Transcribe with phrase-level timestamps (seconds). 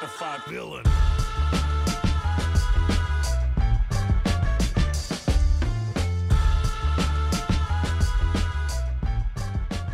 [0.00, 0.82] simplified villain.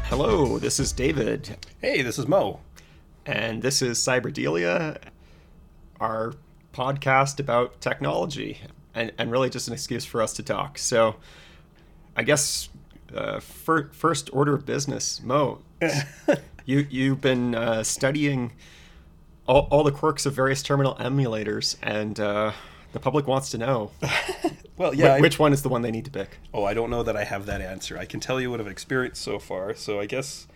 [0.04, 2.60] Hello, this is David, Hey, this is Mo.
[3.26, 4.99] and this is Cyberdelia,
[6.01, 6.32] our
[6.72, 8.58] podcast about technology,
[8.94, 10.78] and, and really just an excuse for us to talk.
[10.78, 11.17] So,
[12.17, 12.71] I guess
[13.14, 15.60] uh, fir- first order of business, Mo,
[16.64, 18.52] you you've been uh, studying
[19.51, 22.52] all, all the quirks of various terminal emulators, and uh,
[22.92, 23.90] the public wants to know
[24.76, 25.14] Well, yeah.
[25.14, 26.38] I- which one is the one they need to pick.
[26.54, 27.98] oh, I don't know that I have that answer.
[27.98, 29.74] I can tell you what I've experienced so far.
[29.74, 30.46] So I guess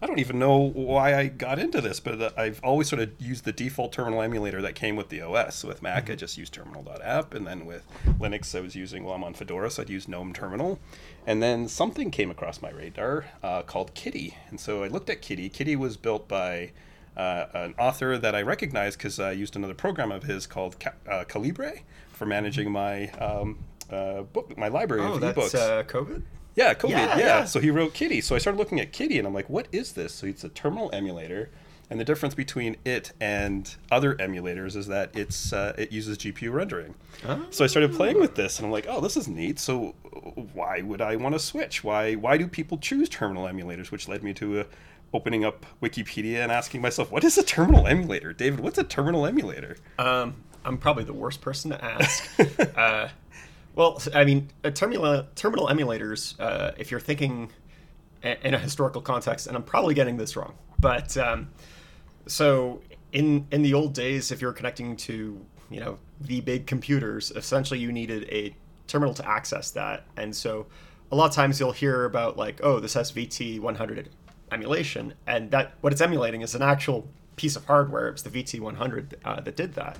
[0.00, 3.44] I don't even know why I got into this, but I've always sort of used
[3.44, 5.56] the default terminal emulator that came with the OS.
[5.56, 7.86] So with Mac, I just used terminal.app, and then with
[8.18, 10.78] Linux, I was using well, I'm on Fedora, so I'd use GNOME Terminal.
[11.26, 15.20] And then something came across my radar uh, called Kitty, and so I looked at
[15.22, 15.48] Kitty.
[15.48, 16.72] Kitty was built by
[17.16, 20.92] uh, an author that I recognize because I used another program of his called Ca-
[21.08, 21.74] uh, Calibre
[22.12, 23.58] for managing my um,
[23.90, 25.54] uh, book, my library Oh, of that's ebooks.
[25.54, 26.22] uh, Kovid.
[26.56, 26.90] yeah, Kovid.
[26.90, 27.44] Yeah, Yeah, yeah.
[27.44, 28.20] So he wrote Kitty.
[28.20, 30.12] So I started looking at Kitty, and I'm like, what is this?
[30.14, 31.50] So it's a terminal emulator,
[31.90, 36.52] and the difference between it and other emulators is that it's uh, it uses GPU
[36.52, 36.94] rendering.
[37.50, 39.58] So I started playing with this, and I'm like, oh, this is neat.
[39.58, 39.94] So
[40.54, 41.84] why would I want to switch?
[41.84, 43.90] Why why do people choose terminal emulators?
[43.90, 44.64] Which led me to uh,
[45.14, 48.32] opening up Wikipedia and asking myself, what is a terminal emulator?
[48.32, 49.76] David, what's a terminal emulator?
[49.98, 50.34] Um,
[50.64, 52.28] I'm probably the worst person to ask.
[52.76, 53.08] uh,
[53.76, 56.38] well, I mean, terminal terminal emulators.
[56.38, 57.50] Uh, if you're thinking
[58.22, 61.50] in a historical context, and I'm probably getting this wrong, but um,
[62.26, 67.30] so in in the old days, if you're connecting to you know the big computers,
[67.32, 68.54] essentially you needed a
[68.86, 70.66] terminal to access that, and so
[71.12, 74.08] a lot of times you'll hear about like, oh, this has VT100
[74.54, 78.08] emulation, and that what it's emulating is an actual piece of hardware.
[78.08, 79.98] It's the VT100 uh, that did that,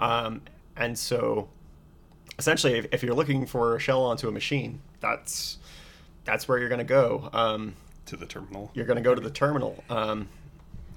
[0.00, 0.42] um,
[0.76, 1.48] and so
[2.38, 5.58] essentially, if, if you're looking for a shell onto a machine, that's
[6.24, 7.30] that's where you're going to go.
[7.32, 7.74] Um,
[8.06, 8.70] To the terminal.
[8.74, 9.82] you're going to go to the terminal.
[9.90, 10.28] Um,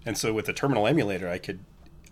[0.05, 1.59] And so with the terminal emulator, I could,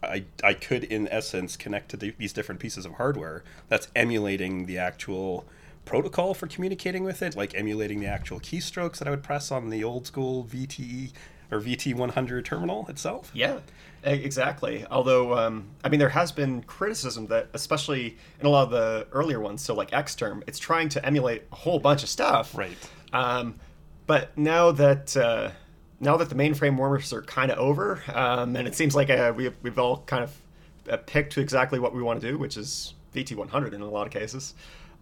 [0.02, 4.66] I, I could in essence connect to the, these different pieces of hardware that's emulating
[4.68, 5.46] the actual
[5.90, 9.72] protocol for communicating with it, like emulating the actual keystrokes that I would press on
[9.72, 11.12] the old school VTE
[11.52, 13.32] or VT100 terminal itself.
[13.34, 13.58] Yeah,
[14.04, 14.86] exactly.
[14.92, 19.08] Although, um, I mean, there has been criticism that, especially in a lot of the
[19.12, 22.56] earlier ones, so like Xterm, it's trying to emulate a whole bunch of stuff.
[22.56, 22.78] Right.
[23.12, 23.56] Um,
[24.06, 25.50] but now that uh,
[26.00, 29.34] now that the mainframe wars are kind of over, um, and it seems like uh,
[29.36, 30.40] we've we've all kind of
[30.88, 34.14] uh, picked exactly what we want to do, which is VT100 in a lot of
[34.14, 34.54] cases.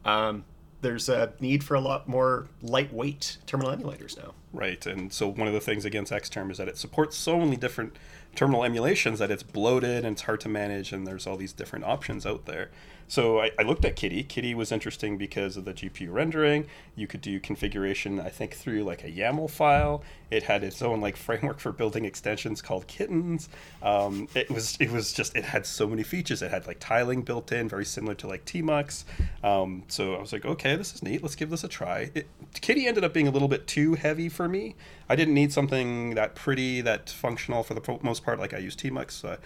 [0.06, 0.46] Um,
[0.82, 4.34] there's a need for a lot more lightweight terminal emulators now.
[4.54, 7.58] Right, and so one of the things against Xterm is that it supports so many
[7.58, 7.96] different
[8.36, 11.86] terminal emulations that it's bloated and it's hard to manage, and there's all these different
[11.86, 12.70] options out there.
[13.08, 14.24] So I, I looked at Kitty.
[14.24, 16.68] Kitty was interesting because of the GPU rendering.
[16.96, 20.04] You could do configuration, I think, through like a YAML file.
[20.30, 23.50] It had its own like framework for building extensions called Kittens.
[23.82, 26.42] Um, it was it was just it had so many features.
[26.42, 29.06] It had like tiling built in, very similar to like Tmux.
[29.44, 31.22] Um, so I was like, okay, this is neat.
[31.24, 32.12] Let's give this a try.
[32.14, 32.28] It,
[32.60, 34.76] Kitty ended up being a little bit too heavy for me.
[35.10, 38.40] I didn't need something that pretty, that functional for the most part.
[38.40, 39.24] Like I use Tmux.
[39.24, 39.38] Uh,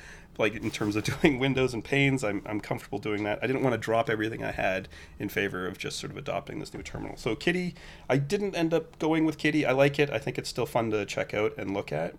[0.42, 3.40] like in terms of doing windows and panes, I'm, I'm comfortable doing that.
[3.42, 6.60] I didn't want to drop everything I had in favor of just sort of adopting
[6.60, 7.16] this new terminal.
[7.18, 7.76] So Kitty,
[8.10, 9.66] I didn't end up going with Kitty.
[9.66, 10.10] I like it.
[10.10, 12.16] I think it's still fun to check out and look at.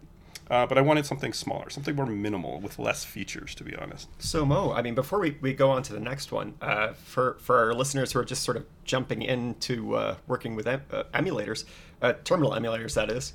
[0.51, 4.09] Uh, but I wanted something smaller, something more minimal with less features, to be honest.
[4.19, 7.39] So Mo, I mean, before we, we go on to the next one, uh, for
[7.41, 11.05] for our listeners who are just sort of jumping into uh, working with em- uh,
[11.15, 11.65] emulators,
[12.03, 13.33] uh, terminal emulators, that is,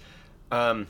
[0.52, 0.86] um,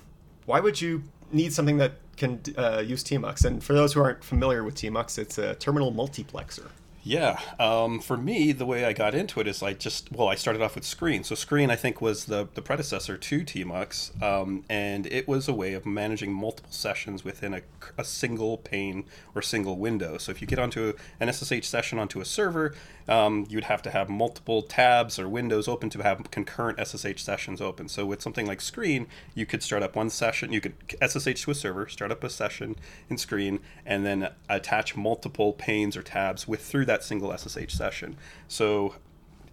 [0.45, 3.45] why would you need something that can uh, use TMUX?
[3.45, 6.67] And for those who aren't familiar with TMUX, it's a terminal multiplexer.
[7.07, 10.35] Yeah, um, for me, the way I got into it is I just well, I
[10.35, 11.23] started off with Screen.
[11.23, 15.53] So Screen, I think, was the the predecessor to Tmux, um, and it was a
[15.53, 17.61] way of managing multiple sessions within a,
[17.97, 20.17] a single pane or single window.
[20.17, 22.75] So if you get onto an SSH session onto a server,
[23.07, 27.61] um, you'd have to have multiple tabs or windows open to have concurrent SSH sessions
[27.61, 27.87] open.
[27.87, 31.51] So with something like Screen, you could start up one session, you could SSH to
[31.51, 32.75] a server, start up a session
[33.09, 38.17] in Screen, and then attach multiple panes or tabs with through that single SSH session.
[38.47, 38.95] So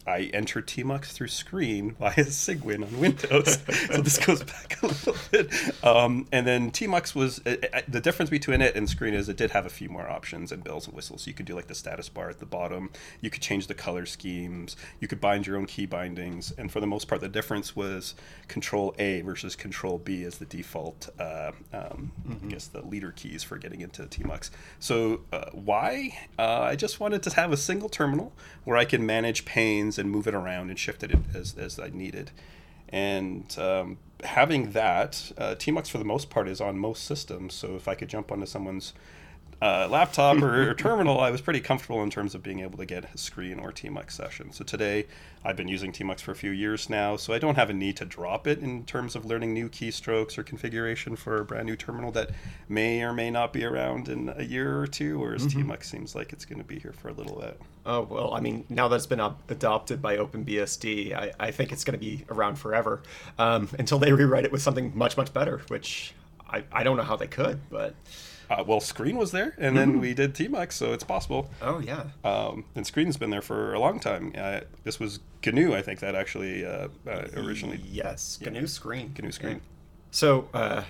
[0.06, 3.58] I entered Tmux through screen via Cygwin on Windows.
[3.88, 5.84] so this goes back a little bit.
[5.84, 9.36] Um, and then Tmux was uh, uh, the difference between it and screen is it
[9.36, 11.26] did have a few more options and bells and whistles.
[11.26, 12.90] You could do like the status bar at the bottom.
[13.20, 14.76] You could change the color schemes.
[15.00, 16.52] You could bind your own key bindings.
[16.52, 18.14] And for the most part, the difference was
[18.48, 21.08] Control A versus Control B as the default.
[21.18, 22.46] Uh, um, mm-hmm.
[22.46, 24.50] I guess the leader keys for getting into Tmux.
[24.80, 26.18] So uh, why?
[26.38, 28.32] Uh, I just wanted to have a single terminal
[28.64, 31.90] where I can manage panes and move it around and shift it as, as I
[31.90, 32.30] needed.
[32.88, 37.54] And um, having that, uh, Tmux for the most part is on most systems.
[37.54, 38.92] So if I could jump onto someone's
[39.64, 42.84] uh, laptop or, or, terminal, I was pretty comfortable in terms of being able to
[42.84, 44.52] get a screen or Tmux session.
[44.52, 45.06] So today,
[45.42, 47.96] I've been using Tmux for a few years now, so I don't have a need
[47.96, 51.76] to drop it in terms of learning new keystrokes or configuration for a brand new
[51.76, 52.30] terminal that
[52.68, 55.70] may or may not be around in a year or two, whereas mm-hmm.
[55.70, 57.58] Tmux seems like it's going to be here for a little bit.
[57.86, 61.84] Oh, well, I mean, now that it's been adopted by OpenBSD, I, I think it's
[61.84, 63.02] going to be around forever
[63.38, 66.12] um, until they rewrite it with something much, much better, which
[66.48, 67.94] I, I don't know how they could, but.
[68.50, 71.50] Uh, well, Screen was there, and then we did Tmux, so it's possible.
[71.62, 72.04] Oh yeah.
[72.24, 74.32] Um, and Screen's been there for a long time.
[74.36, 77.80] Uh, this was GNU, I think, that actually uh, uh originally.
[77.84, 78.66] Yes, GNU.
[78.66, 79.14] Screen.
[79.18, 79.56] GNU Screen.
[79.56, 79.60] Yeah.
[80.10, 80.82] So uh,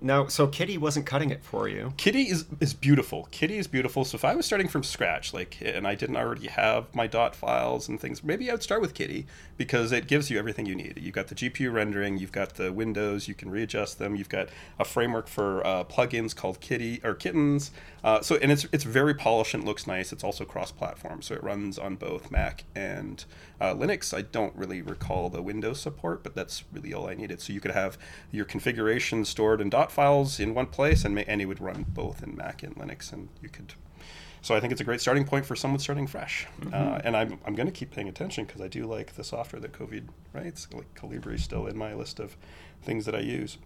[0.00, 1.92] no, so Kitty wasn't cutting it for you.
[1.96, 3.28] Kitty is is beautiful.
[3.30, 4.04] Kitty is beautiful.
[4.04, 7.34] So if I was starting from scratch, like, and I didn't already have my dot
[7.34, 9.26] files and things, maybe I would start with Kitty
[9.58, 10.98] because it gives you everything you need.
[10.98, 14.48] You've got the GPU rendering, you've got the windows, you can readjust them, you've got
[14.78, 17.72] a framework for uh, plugins called Kitty or Kittens.
[18.02, 20.12] Uh, so and it's it's very polished and looks nice.
[20.12, 23.24] It's also cross-platform, so it runs on both Mac and
[23.60, 24.16] uh, Linux.
[24.16, 27.40] I don't really recall the Windows support, but that's really all I needed.
[27.40, 27.98] So you could have
[28.30, 32.22] your configuration stored in dot files in one place, and, and it would run both
[32.22, 33.74] in Mac and Linux, and you could.
[34.42, 36.46] So I think it's a great starting point for someone starting fresh.
[36.60, 36.74] Mm-hmm.
[36.74, 39.60] Uh, and I'm, I'm going to keep paying attention because I do like the software
[39.60, 40.68] that Kovid writes.
[40.72, 42.36] Like Calibre is still in my list of
[42.82, 43.58] things that I use.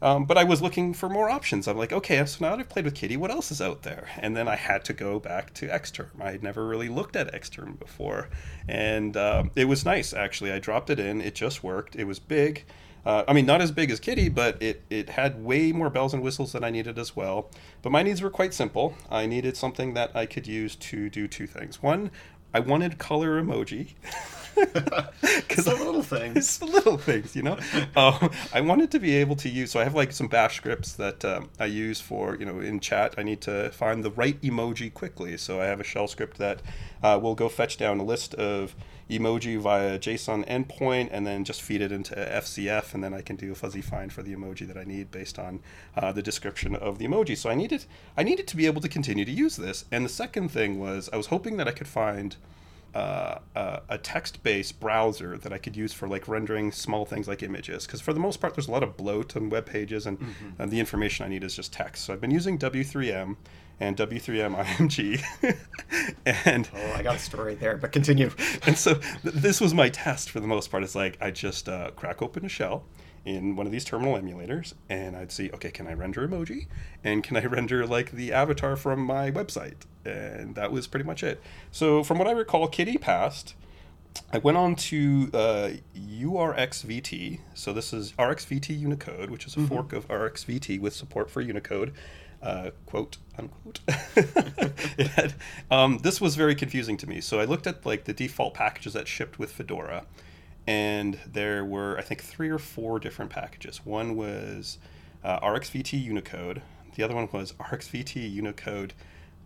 [0.00, 1.66] Um, but I was looking for more options.
[1.66, 4.08] I'm like, okay, so now that I've played with Kitty, what else is out there?
[4.18, 6.10] And then I had to go back to Xterm.
[6.20, 8.28] I had never really looked at Xterm before.
[8.68, 10.52] And um, it was nice, actually.
[10.52, 11.96] I dropped it in, it just worked.
[11.96, 12.64] It was big.
[13.04, 16.12] Uh, I mean, not as big as Kitty, but it, it had way more bells
[16.14, 17.50] and whistles than I needed as well.
[17.82, 18.94] But my needs were quite simple.
[19.10, 21.82] I needed something that I could use to do two things.
[21.82, 22.10] One,
[22.52, 23.94] I wanted color emoji.
[24.58, 26.36] Because the little things.
[26.36, 27.58] It's the little things, you know.
[27.96, 29.70] uh, I wanted to be able to use.
[29.70, 32.80] So I have like some Bash scripts that um, I use for you know in
[32.80, 33.14] chat.
[33.18, 35.36] I need to find the right emoji quickly.
[35.36, 36.62] So I have a shell script that
[37.02, 38.74] uh, will go fetch down a list of
[39.10, 43.36] emoji via JSON endpoint and then just feed it into FZF, and then I can
[43.36, 45.60] do a fuzzy find for the emoji that I need based on
[45.96, 47.36] uh, the description of the emoji.
[47.36, 47.84] So I needed
[48.16, 49.84] I needed to be able to continue to use this.
[49.90, 52.36] And the second thing was I was hoping that I could find
[52.94, 57.42] uh, uh, a text-based browser that I could use for like rendering small things like
[57.42, 57.86] images.
[57.86, 60.62] Because for the most part, there's a lot of bloat on web pages, and, mm-hmm.
[60.62, 62.06] and the information I need is just text.
[62.06, 63.36] So I've been using W3M
[63.80, 65.56] and W3M IMG.
[66.44, 68.30] and oh, I got a story there, but continue.
[68.66, 70.82] and so th- this was my test for the most part.
[70.82, 72.84] It's like I just uh, crack open a shell
[73.24, 76.66] in one of these terminal emulators, and I'd see, okay, can I render emoji,
[77.04, 81.22] and can I render like the avatar from my website, and that was pretty much
[81.22, 81.40] it.
[81.70, 83.54] So from what I recall, Kitty passed.
[84.32, 87.40] I went on to uh, URXVT.
[87.54, 89.68] So this is RxVT Unicode, which is a mm-hmm.
[89.68, 91.92] fork of RxVT with support for Unicode
[92.42, 93.80] uh, quote unquote.
[95.16, 95.34] had,
[95.70, 97.20] um, this was very confusing to me.
[97.20, 100.04] So I looked at like the default packages that shipped with Fedora,
[100.66, 103.84] and there were I think three or four different packages.
[103.84, 104.78] One was
[105.24, 106.62] uh, RxVT Unicode.
[106.94, 108.94] The other one was RxVT Unicode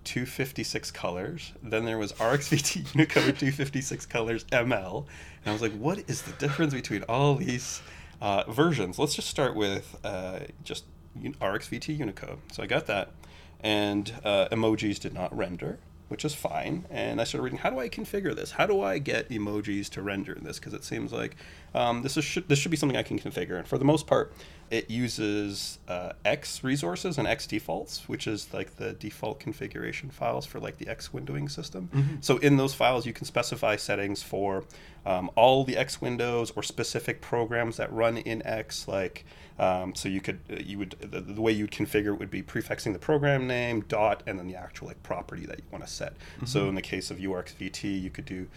[0.04, 1.52] 256 colors.
[1.62, 5.06] Then there was RxVT Unicode 256 colors ML,
[5.44, 7.82] and I was like, what is the difference between all these?
[8.20, 9.00] Uh, versions.
[9.00, 10.84] Let's just start with uh, just
[11.20, 12.38] RxVT Unicode.
[12.52, 13.10] So I got that,
[13.60, 15.78] and uh, emojis did not render,
[16.08, 16.84] which is fine.
[16.90, 18.52] And I started reading, how do I configure this?
[18.52, 20.58] How do I get emojis to render in this?
[20.58, 21.36] Because it seems like
[21.74, 23.58] um, this is should, this should be something I can configure.
[23.58, 24.32] And for the most part,
[24.70, 30.46] it uses uh, X resources and X defaults, which is like the default configuration files
[30.46, 31.88] for like the X windowing system.
[31.94, 32.16] Mm-hmm.
[32.20, 34.64] So in those files, you can specify settings for
[35.04, 39.24] um, all the X windows or specific programs that run in X, like
[39.58, 42.42] um, so you could uh, you would the, the, way you'd configure it would be
[42.42, 45.90] prefixing the program name dot and then the actual like property that you want to
[45.90, 46.14] set.
[46.14, 46.46] Mm-hmm.
[46.46, 48.48] So in the case of URXVT, you could do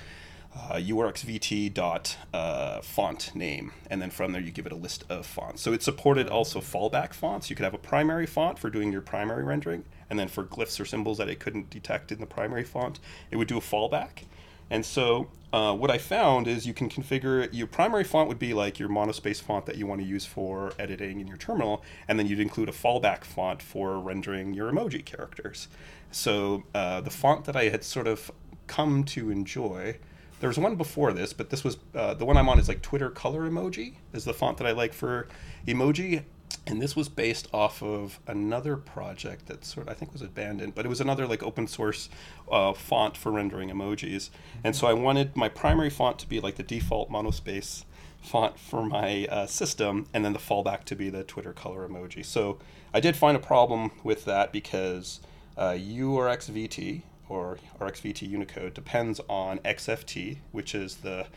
[0.55, 5.03] uh, urxvt dot uh, font name, and then from there you give it a list
[5.09, 5.61] of fonts.
[5.61, 7.49] So it supported also fallback fonts.
[7.49, 10.79] You could have a primary font for doing your primary rendering, and then for glyphs
[10.79, 12.99] or symbols that it couldn't detect in the primary font,
[13.31, 14.23] it would do a fallback.
[14.69, 18.53] And so uh, what I found is you can configure your primary font would be
[18.53, 22.19] like your monospace font that you want to use for editing in your terminal, and
[22.19, 25.67] then you'd include a fallback font for rendering your emoji characters.
[26.11, 28.31] So uh, the font that I had sort of
[28.67, 29.97] come to enjoy.
[30.39, 32.81] There was one before this, but this was uh, the one I'm on is like
[32.81, 35.27] Twitter color emoji is the font that I like for
[35.65, 36.23] emoji,
[36.67, 40.73] and this was based off of another project that sort of, I think was abandoned,
[40.73, 42.09] but it was another like open source
[42.51, 44.29] uh, font for rendering emojis.
[44.63, 47.85] And so I wanted my primary font to be like the default monospace
[48.21, 52.25] font for my uh, system, and then the fallback to be the Twitter color emoji.
[52.25, 52.57] So
[52.93, 55.19] I did find a problem with that because
[55.57, 61.27] uh, URXVT or RxVT Unicode depends on XFT, which is the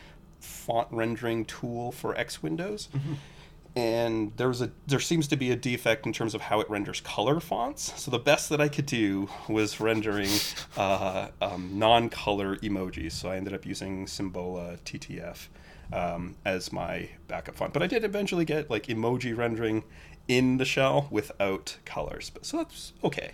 [0.40, 2.88] font rendering tool for X Windows.
[2.96, 3.14] Mm-hmm.
[3.78, 7.00] And there's a there seems to be a defect in terms of how it renders
[7.00, 7.92] color fonts.
[7.94, 10.30] So the best that I could do was rendering
[10.76, 13.12] uh, um, non-color emojis.
[13.12, 15.46] So I ended up using Symbola TTF
[15.92, 17.72] um, as my backup font.
[17.72, 19.84] But I did eventually get like emoji rendering
[20.26, 22.30] in the shell without colors.
[22.30, 23.30] But so that's okay.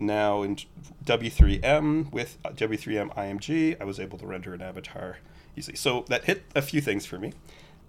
[0.00, 0.56] Now in
[1.04, 5.18] W3M with W3M IMG, I was able to render an avatar
[5.54, 5.76] easily.
[5.76, 7.32] So that hit a few things for me.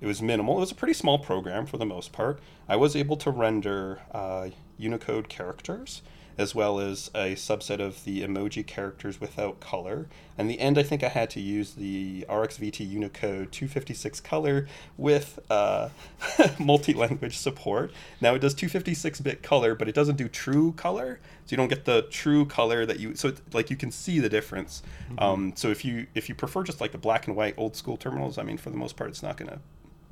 [0.02, 0.58] It was minimal.
[0.58, 2.40] It was a pretty small program for the most part.
[2.68, 6.02] I was able to render uh, Unicode characters
[6.38, 10.08] as well as a subset of the emoji characters without color.
[10.38, 15.40] And the end, I think I had to use the RxVT Unicode 256 color with
[15.50, 15.90] uh,
[16.60, 17.92] multi language support.
[18.20, 21.20] Now it does 256 bit color, but it doesn't do true color.
[21.46, 24.20] So you don't get the true color that you so it, like you can see
[24.20, 24.84] the difference.
[25.10, 25.20] Mm-hmm.
[25.24, 27.98] Um, so if you if you prefer just like the black and white old school
[27.98, 29.60] terminals, I mean for the most part it's not going to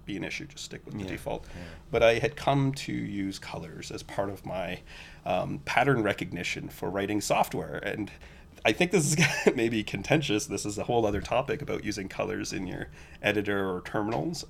[0.05, 0.45] be an issue.
[0.45, 1.45] Just stick with the yeah, default.
[1.55, 1.61] Yeah.
[1.91, 4.79] But I had come to use colors as part of my
[5.25, 8.11] um, pattern recognition for writing software, and
[8.65, 10.45] I think this is maybe contentious.
[10.45, 12.87] This is a whole other topic about using colors in your
[13.21, 14.45] editor or terminals.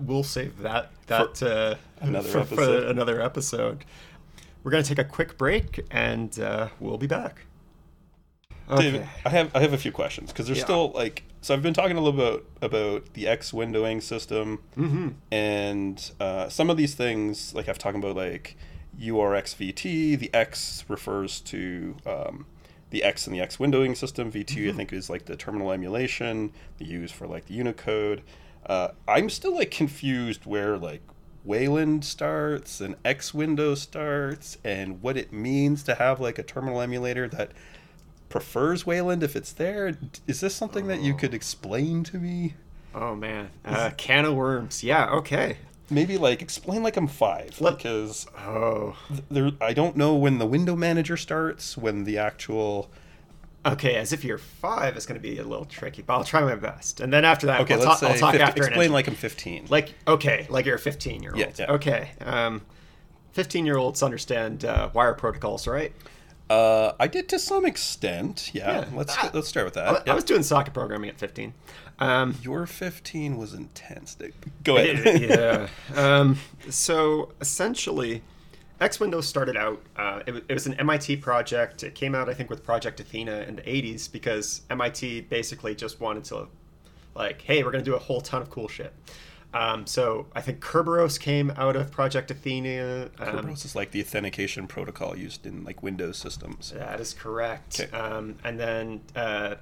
[0.00, 2.84] We'll save that that for uh, another for, episode.
[2.84, 3.84] For another episode.
[4.62, 7.46] We're going to take a quick break, and uh, we'll be back.
[8.70, 8.82] Okay.
[8.82, 10.64] David, I have I have a few questions because there's yeah.
[10.64, 15.08] still like so I've been talking a little bit about the X windowing system, mm-hmm.
[15.30, 18.56] and uh, some of these things like I've talked about like
[18.98, 20.18] URXVT.
[20.18, 22.46] The X refers to um,
[22.88, 24.32] the X in the X windowing system.
[24.32, 24.70] VT mm-hmm.
[24.70, 26.52] I think is like the terminal emulation.
[26.78, 28.22] The U is for like the Unicode.
[28.64, 31.02] Uh, I'm still like confused where like
[31.44, 36.80] Wayland starts and X window starts and what it means to have like a terminal
[36.80, 37.52] emulator that
[38.28, 39.96] prefers Wayland if it's there.
[40.26, 40.88] Is this something oh.
[40.88, 41.36] that you could oh.
[41.36, 42.54] explain to me?
[42.94, 44.84] Oh man, uh, can of worms.
[44.84, 45.58] Yeah, okay.
[45.90, 48.96] Maybe like explain like I'm five Let, because oh,
[49.30, 52.90] there I don't know when the window manager starts when the actual.
[53.66, 56.42] Okay, as if you're five, it's going to be a little tricky, but I'll try
[56.42, 57.00] my best.
[57.00, 58.66] And then after that, okay, we'll let's ta- say talk 50, after.
[58.66, 59.66] Explain like I'm 15.
[59.70, 61.40] Like okay, like you're a 15 year old.
[61.40, 61.72] Yeah, yeah.
[61.72, 62.10] Okay.
[62.20, 62.62] Um,
[63.32, 65.92] 15 year olds understand uh, wire protocols, right?
[66.50, 68.50] Uh, I did to some extent.
[68.52, 68.88] Yeah, yeah.
[68.94, 69.88] let's uh, let's start with that.
[69.88, 70.08] I, yep.
[70.08, 71.54] I, was doing socket programming at 15.
[71.98, 74.16] Um, Your 15 was intense.
[74.62, 75.20] Go ahead.
[75.20, 75.68] yeah.
[75.94, 78.22] Um, so essentially,
[78.80, 79.80] X Windows started out.
[79.96, 81.82] Uh, it, it, was an MIT project.
[81.82, 86.00] It came out, I think, with Project Athena in the 80s because MIT basically just
[86.00, 86.48] wanted to,
[87.14, 88.92] like, hey, we're going to do a whole ton of cool shit.
[89.54, 93.08] Um, so I think Kerberos came out of Project Athena.
[93.18, 96.72] Um, Kerberos is like the authentication protocol used in like Windows systems.
[96.76, 97.80] That is correct.
[97.80, 97.96] Okay.
[97.96, 99.54] Um, and then uh,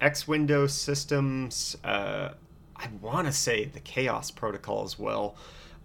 [0.00, 1.76] X Windows systems.
[1.84, 2.30] Uh,
[2.74, 5.36] I want to say the Chaos protocol as well.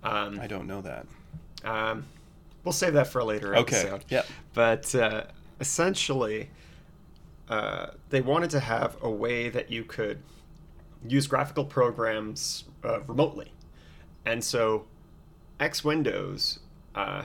[0.04, 1.06] Um, I don't know that.
[1.64, 2.06] Um,
[2.64, 3.78] we'll save that for a later okay.
[3.78, 4.06] episode.
[4.10, 4.24] Yeah.
[4.56, 5.26] But uh,
[5.60, 6.50] essentially,
[7.50, 10.24] uh, they wanted to have a way that you could
[11.08, 13.52] use graphical programs uh, remotely.
[14.26, 14.86] And so
[15.60, 16.60] X Windows,
[16.96, 17.24] uh,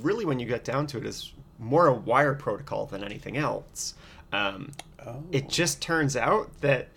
[0.00, 3.94] really, when you get down to it, is more a wire protocol than anything else.
[4.32, 4.72] Um,
[5.06, 5.22] oh.
[5.30, 6.88] It just turns out that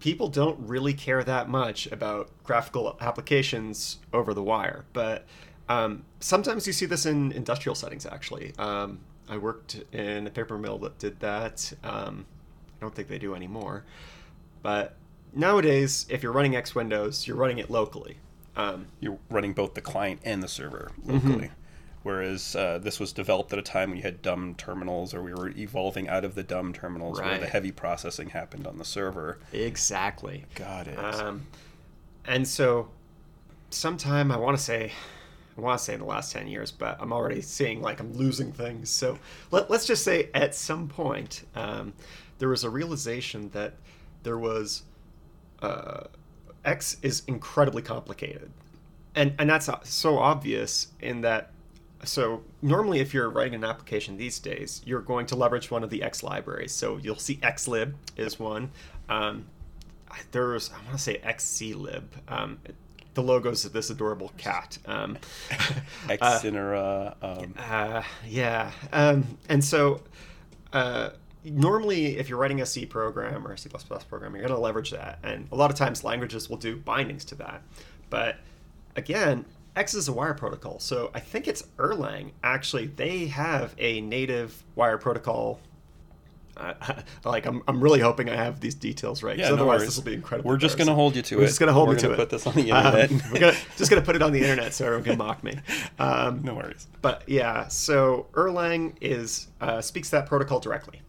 [0.00, 4.84] people don't really care that much about graphical applications over the wire.
[4.92, 5.24] But
[5.68, 8.52] um, sometimes you see this in industrial settings, actually.
[8.58, 11.72] Um, I worked in a paper mill that did that.
[11.82, 12.26] Um,
[12.78, 13.84] I don't think they do anymore.
[14.62, 14.96] But
[15.34, 18.18] nowadays, if you're running X Windows, you're running it locally.
[18.56, 21.46] Um, you're running both the client and the server locally.
[21.46, 21.54] Mm-hmm.
[22.04, 25.32] Whereas uh, this was developed at a time when you had dumb terminals, or we
[25.32, 27.30] were evolving out of the dumb terminals right.
[27.30, 29.38] where the heavy processing happened on the server.
[29.54, 30.44] Exactly.
[30.54, 30.98] Got it.
[30.98, 31.46] Um,
[32.26, 32.90] and so,
[33.70, 34.92] sometime I want to say,
[35.56, 38.12] I want to say in the last 10 years, but I'm already seeing like I'm
[38.12, 38.90] losing things.
[38.90, 39.18] So
[39.50, 41.94] let, us just say at some point, um,
[42.38, 43.74] there was a realization that
[44.24, 44.82] there was
[45.64, 46.06] uh,
[46.64, 48.50] X is incredibly complicated,
[49.14, 51.50] and and that's so obvious in that.
[52.04, 55.90] So normally, if you're writing an application these days, you're going to leverage one of
[55.90, 56.72] the X libraries.
[56.72, 58.70] So you'll see xlib is one.
[59.08, 59.46] Um,
[60.30, 62.04] there's I want to say xclib.
[62.28, 62.58] Um,
[63.14, 64.76] the logos of this adorable cat.
[64.86, 65.18] Um,
[66.08, 67.14] Xcinera.
[67.22, 70.02] Um, uh, yeah, um, and so
[70.72, 71.10] uh,
[71.44, 74.90] normally, if you're writing a C program or a C++ program, you're going to leverage
[74.90, 77.62] that, and a lot of times languages will do bindings to that.
[78.10, 78.36] But
[78.96, 79.44] again,
[79.76, 82.30] X is a wire protocol, so I think it's Erlang.
[82.42, 85.60] Actually, they have a native wire protocol
[86.56, 86.72] uh,
[87.24, 89.36] like I'm, I'm really hoping I have these details right.
[89.36, 89.88] Yeah, no otherwise worries.
[89.88, 90.48] this will be incredible.
[90.50, 91.46] We're just going to hold you to We're it.
[91.48, 92.18] just going to hold We're me to gonna it.
[92.18, 93.10] Put this on the Um, internet.
[93.32, 95.58] we're gonna, just going to put it on the internet so everyone can mock me.
[95.98, 96.86] Um, no worries.
[97.02, 101.00] but yeah, so Erlang is uh, speaks that protocol directly,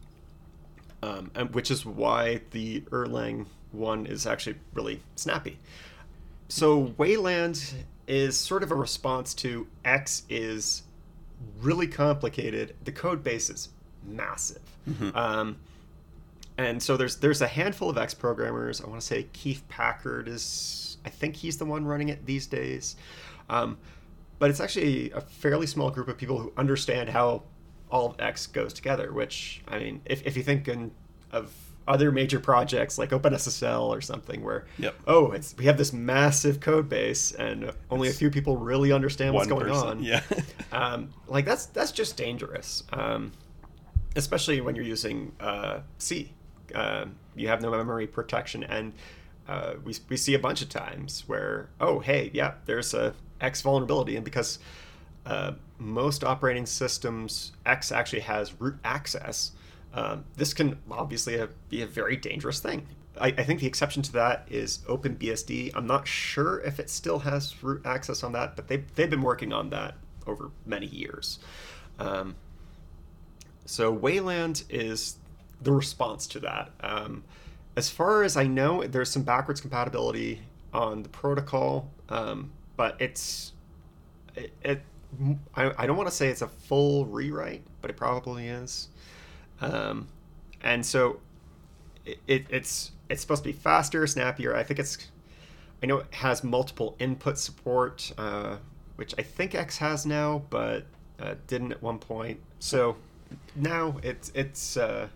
[1.05, 5.59] um, and which is why the Erlang one is actually really snappy.
[6.47, 7.73] So Wayland
[8.07, 10.83] is sort of a response to X is
[11.61, 12.75] really complicated.
[12.83, 13.69] The code base is
[14.07, 14.61] massive.
[15.15, 15.57] Um,
[16.57, 18.81] and so there's there's a handful of X programmers.
[18.81, 22.47] I want to say Keith Packard is I think he's the one running it these
[22.47, 22.95] days.
[23.49, 23.77] Um,
[24.39, 27.43] but it's actually a fairly small group of people who understand how
[27.89, 29.11] all of X goes together.
[29.11, 30.91] Which I mean, if if you think in,
[31.31, 31.51] of
[31.87, 34.95] other major projects like OpenSSL or something, where Yep.
[35.07, 39.33] oh, it's we have this massive code base and only a few people really understand
[39.33, 39.87] what's going person.
[39.87, 40.03] on.
[40.03, 40.21] Yeah.
[40.71, 43.31] um, like that's that's just dangerous, um,
[44.15, 46.33] especially when you're using uh, C.
[46.73, 48.93] Uh, you have no memory protection, and
[49.47, 53.61] uh, we we see a bunch of times where oh hey yeah there's a X
[53.61, 54.59] vulnerability, and because
[55.25, 59.51] uh, most operating systems X actually has root access.
[59.93, 62.87] Um, this can obviously a, be a very dangerous thing.
[63.19, 65.71] I, I think the exception to that is OpenBSD.
[65.73, 69.21] I'm not sure if it still has root access on that, but they, they've been
[69.21, 69.95] working on that
[70.27, 71.39] over many years.
[71.97, 72.35] Um,
[73.65, 75.17] so Wayland is
[75.61, 76.71] the response to that.
[76.81, 77.23] Um,
[77.75, 80.41] as far as I know, there's some backwards compatibility
[80.73, 83.53] on the protocol, um, but it's
[84.35, 84.53] it.
[84.61, 84.81] it
[85.55, 88.89] I, I don't want to say it's a full rewrite, but it probably is.
[89.61, 90.07] Um,
[90.61, 91.19] and so
[92.05, 94.55] it, it, it's it's supposed to be faster, snappier.
[94.55, 94.97] I think it's
[95.81, 98.57] I know it has multiple input support, uh,
[98.95, 100.85] which I think X has now, but
[101.19, 102.39] uh, didn't at one point.
[102.59, 102.95] So
[103.55, 105.07] now it's it's uh,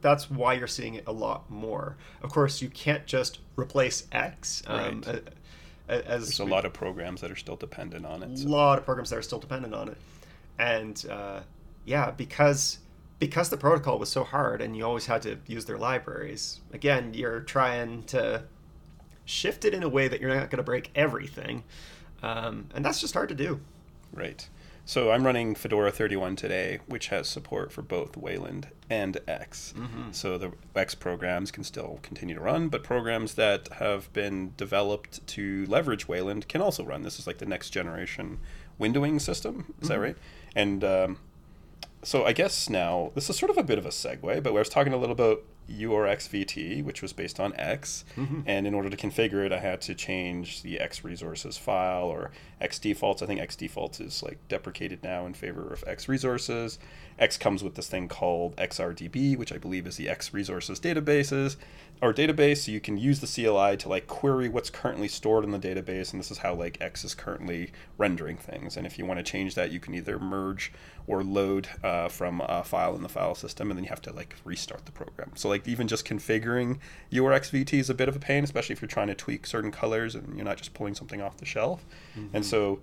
[0.00, 1.96] that's why you're seeing it a lot more.
[2.22, 4.62] Of course, you can't just replace X.
[4.66, 5.28] Um, Right.
[5.92, 8.30] As There's a lot of programs that are still dependent on it.
[8.30, 9.96] a so- lot of programs that are still dependent on it,
[10.58, 11.40] and uh,
[11.84, 12.78] yeah, because
[13.18, 16.60] because the protocol was so hard and you always had to use their libraries.
[16.72, 18.42] Again, you're trying to
[19.24, 21.62] shift it in a way that you're not going to break everything,
[22.22, 23.60] um, and that's just hard to do.
[24.12, 24.48] Right.
[24.84, 29.72] So I'm running Fedora 31 today, which has support for both Wayland and X.
[30.10, 35.24] So the X programs can still continue to run, but programs that have been developed
[35.28, 37.02] to leverage Wayland can also run.
[37.02, 38.38] This is like the next generation
[38.80, 39.72] windowing system.
[39.80, 40.16] Is that right?
[40.56, 41.18] And um,
[42.02, 44.52] so I guess now this is sort of a bit of a segue, but I
[44.52, 48.40] was talking a little about URXVT, which was based on X, mm-hmm.
[48.46, 52.30] and in order to configure it, I had to change the X resources file or
[52.60, 53.22] X defaults.
[53.22, 56.78] I think X defaults is like deprecated now in favor of X resources.
[57.18, 61.56] X comes with this thing called XRDB, which I believe is the X resources databases
[62.00, 62.58] or database.
[62.58, 66.12] So you can use the CLI to like query what's currently stored in the database,
[66.12, 68.76] and this is how like X is currently rendering things.
[68.76, 70.72] And if you want to change that, you can either merge
[71.06, 74.12] or load uh, from a file in the file system, and then you have to
[74.12, 75.32] like restart the program.
[75.34, 76.78] So like even just configuring
[77.12, 80.14] URXVT is a bit of a pain, especially if you're trying to tweak certain colors
[80.14, 81.84] and you're not just pulling something off the shelf.
[82.32, 82.80] And so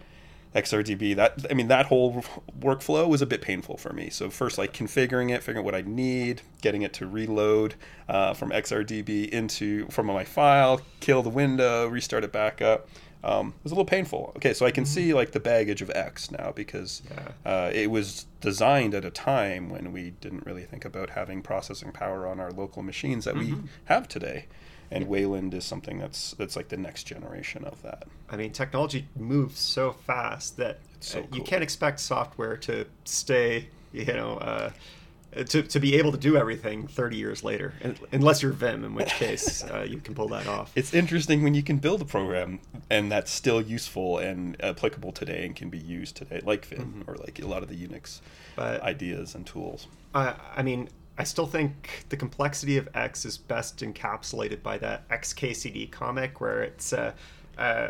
[0.56, 2.24] XRDB, that I mean that whole
[2.60, 4.10] workflow was a bit painful for me.
[4.10, 7.76] So first, like configuring it, figuring out what I need, getting it to reload
[8.08, 12.88] uh, from XRDB into from my file, kill the window, restart it back up.
[13.22, 14.32] Um, it was a little painful.
[14.38, 17.32] Okay, so I can see like the baggage of X now because Yeah.
[17.46, 21.92] uh, it was designed at a time when we didn't really think about having processing
[21.92, 24.46] power on our local machines that we have today.
[24.92, 28.08] And Wayland is something that's that's like the next generation of that.
[28.30, 33.70] I mean, technology moves so fast that so uh, you can't expect software to stay,
[33.94, 34.72] you know, uh,
[35.36, 37.74] to, to be able to do everything 30 years later,
[38.12, 40.72] unless you're Vim, in which case uh, you can pull that off.
[40.76, 45.46] It's interesting when you can build a program and that's still useful and applicable today
[45.46, 48.22] and can be used today, like Vim or like a lot of the Unix
[48.56, 49.88] But ideas and tools.
[50.16, 55.08] I, I mean, I still think the complexity of X is best encapsulated by that
[55.10, 57.12] XKCD comic, where it's uh,
[57.58, 57.90] uh,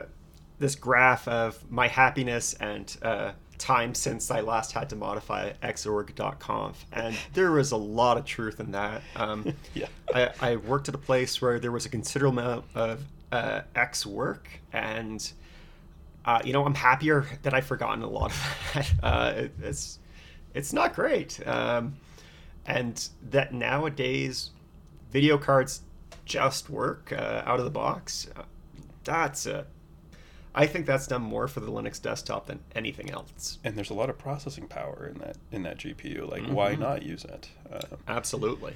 [0.57, 6.85] this graph of my happiness and uh, time since I last had to modify xorg.conf.
[6.91, 9.03] And there was a lot of truth in that.
[9.15, 9.87] Um, Yeah.
[10.13, 14.07] I, I worked at a place where there was a considerable amount of uh, X
[14.07, 15.31] work, and
[16.25, 18.91] uh, you know I'm happier that I've forgotten a lot of that.
[19.03, 19.99] Uh, it, it's
[20.55, 21.95] it's not great, um,
[22.69, 24.51] and that nowadays
[25.11, 25.81] video cards
[26.25, 28.27] just work uh, out of the box.
[29.03, 29.65] That's a
[30.55, 33.59] I think that's done more for the Linux desktop than anything else.
[33.63, 36.29] And there's a lot of processing power in that in that GPU.
[36.29, 36.81] Like, why Mm-hmm.
[36.81, 37.49] not use it?
[37.71, 38.75] Uh, Absolutely.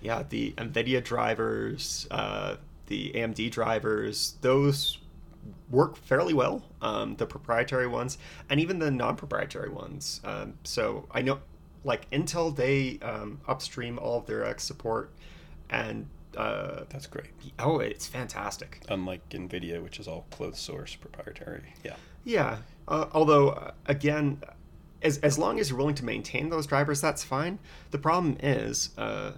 [0.00, 4.98] Yeah, the NVIDIA drivers, uh, the AMD drivers, those
[5.70, 6.62] work fairly well.
[6.80, 8.16] Um, the proprietary ones,
[8.48, 10.20] and even the non proprietary ones.
[10.24, 11.40] Um, so I know,
[11.84, 15.10] like Intel, they um, upstream all of their X support,
[15.70, 17.30] and uh, that's great.
[17.58, 18.80] oh, it's fantastic.
[18.88, 21.72] Unlike NVIDIA, which is all closed source proprietary.
[21.84, 21.96] Yeah.
[22.24, 22.58] Yeah.
[22.86, 24.40] Uh, although, uh, again,
[25.02, 27.58] as, as long as you're willing to maintain those drivers, that's fine.
[27.90, 29.32] The problem is, uh,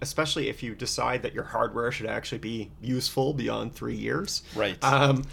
[0.00, 4.82] especially if you decide that your hardware should actually be useful beyond three years, Right.
[4.82, 5.24] um,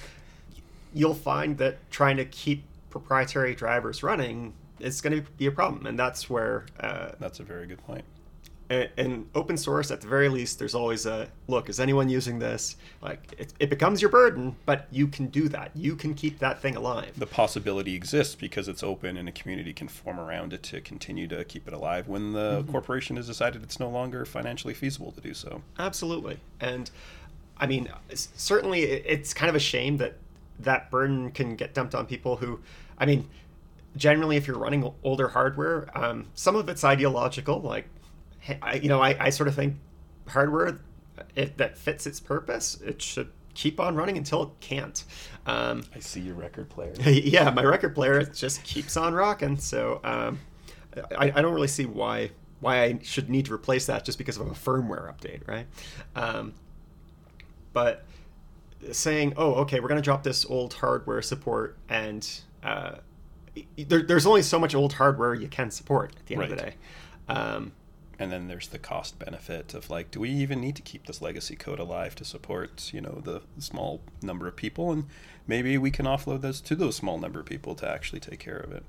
[0.94, 5.86] you'll find that trying to keep proprietary drivers running is going to be a problem.
[5.86, 8.04] And that's where uh, That's a very good point.
[8.70, 12.40] in- in open source at the very least there's always a look is anyone using
[12.40, 16.40] this like it, it becomes your burden but you can do that you can keep
[16.40, 20.54] that thing alive The possibility exists because it's open and a community can form around
[20.54, 22.72] it to continue to keep it alive when the Mm-hmm.
[22.72, 25.62] corporation has decided it's no longer financially feasible to do so.
[25.78, 26.38] Absolutely.
[26.62, 26.90] And
[27.58, 30.14] I mean, certainly it's kind of a shame that
[30.60, 32.60] that burden can get dumped on people who,
[32.98, 33.28] I mean,
[33.96, 37.62] generally, if you're running older hardware, um, some of it's ideological.
[37.62, 37.88] Like,
[38.62, 39.76] I, you know, I, I sort of think
[40.28, 40.80] hardware
[41.36, 45.04] it, that fits its purpose, it should keep on running until it can't.
[45.46, 46.94] Um, I see your record player.
[47.06, 49.58] yeah, my record player just keeps on rocking.
[49.58, 50.40] So um,
[51.18, 54.38] I, I don't really see why why I should need to replace that just because
[54.38, 55.66] of a firmware update, right?
[56.16, 56.54] Um,
[57.74, 58.06] but
[58.92, 62.28] saying, oh, okay, we're going to drop this old hardware support, and
[62.64, 62.98] uh,
[63.78, 66.56] there, there's only so much old hardware you can support at the end of the
[66.56, 66.76] day.
[67.28, 67.72] Um,
[68.20, 71.22] and then there's the cost benefit of like do we even need to keep this
[71.22, 74.92] legacy code alive to support you know the small number of people?
[74.92, 75.06] And
[75.48, 78.58] maybe we can offload this to those small number of people to actually take care
[78.58, 78.84] of it.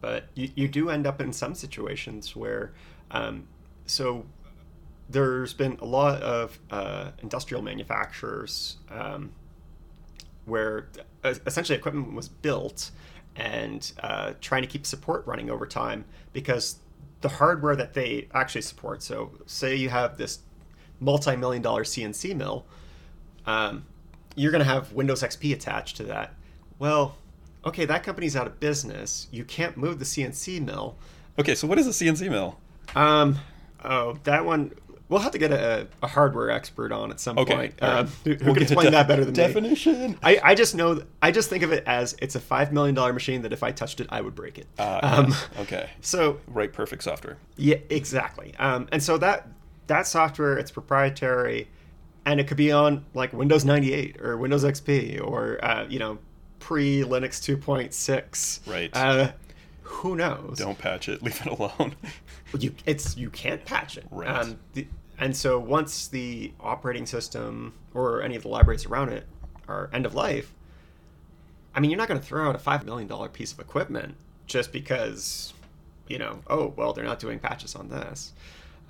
[0.00, 2.72] But you, you do end up in some situations where
[3.10, 3.46] um,
[3.86, 4.24] so
[5.08, 9.32] there's been a lot of uh, industrial manufacturers um,
[10.46, 10.88] where
[11.24, 12.90] uh, essentially equipment was built
[13.36, 16.76] and uh, trying to keep support running over time because
[17.20, 20.40] the hardware that they actually support so say you have this
[20.98, 22.64] multi-million dollar cnc mill
[23.46, 23.84] um,
[24.36, 26.34] you're going to have windows xp attached to that.
[26.78, 27.16] Well
[27.64, 29.28] okay that company's out of business.
[29.30, 30.96] You can't move the cnc mill.
[31.38, 32.58] Okay so what is a cnc mill?
[32.94, 33.38] Um,
[33.84, 34.72] oh, that one.
[35.10, 37.98] We'll have to get a, a hardware expert on at some okay point all right.
[37.98, 39.36] um, who, who We'll can explain de- that better than me.
[39.36, 42.94] definition I, I just know I just think of it as it's a five million
[42.94, 44.66] dollar machine that if I touched it I would break it.
[44.78, 45.48] Ah, um, yes.
[45.60, 48.54] okay So right perfect software yeah, exactly.
[48.58, 49.48] Um, and so that
[49.88, 51.68] that software it's proprietary,
[52.24, 56.18] and it could be on like Windows 98 or Windows XP or uh, you know
[56.60, 58.60] pre Linux 2.6.
[58.70, 58.90] Right.
[58.94, 59.32] Uh,
[59.82, 60.58] who knows?
[60.58, 61.94] don't patch it leave it alone
[62.58, 64.28] you it's you can't patch it Right.
[64.28, 64.86] um, the,
[65.20, 69.26] and so once the operating system or any of the libraries around it
[69.68, 70.52] are end of life
[71.74, 74.16] i mean you're not going to throw out a five million dollar piece of equipment
[74.50, 75.54] just because
[76.08, 78.32] you know oh well they're not doing patches on this.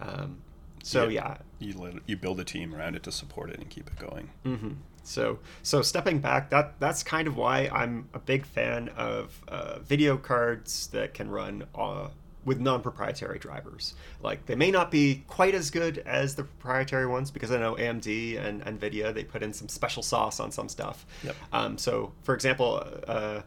[0.01, 0.38] Um,
[0.83, 3.87] so yeah, you let you build a team around it to support it and keep
[3.87, 4.31] it going.
[4.43, 9.43] Hmm So, so stepping back, that that's kind of why I'm a big fan of
[9.49, 12.09] uh, video cards that can run uh,
[12.44, 13.94] with non-proprietary drivers.
[14.22, 17.74] Like they may not be quite as good as the proprietary ones because I know
[17.74, 21.05] AMD and Nvidia they put in some special sauce on some stuff.
[21.22, 21.37] Yep.
[21.53, 23.40] Um, so, for example, uh,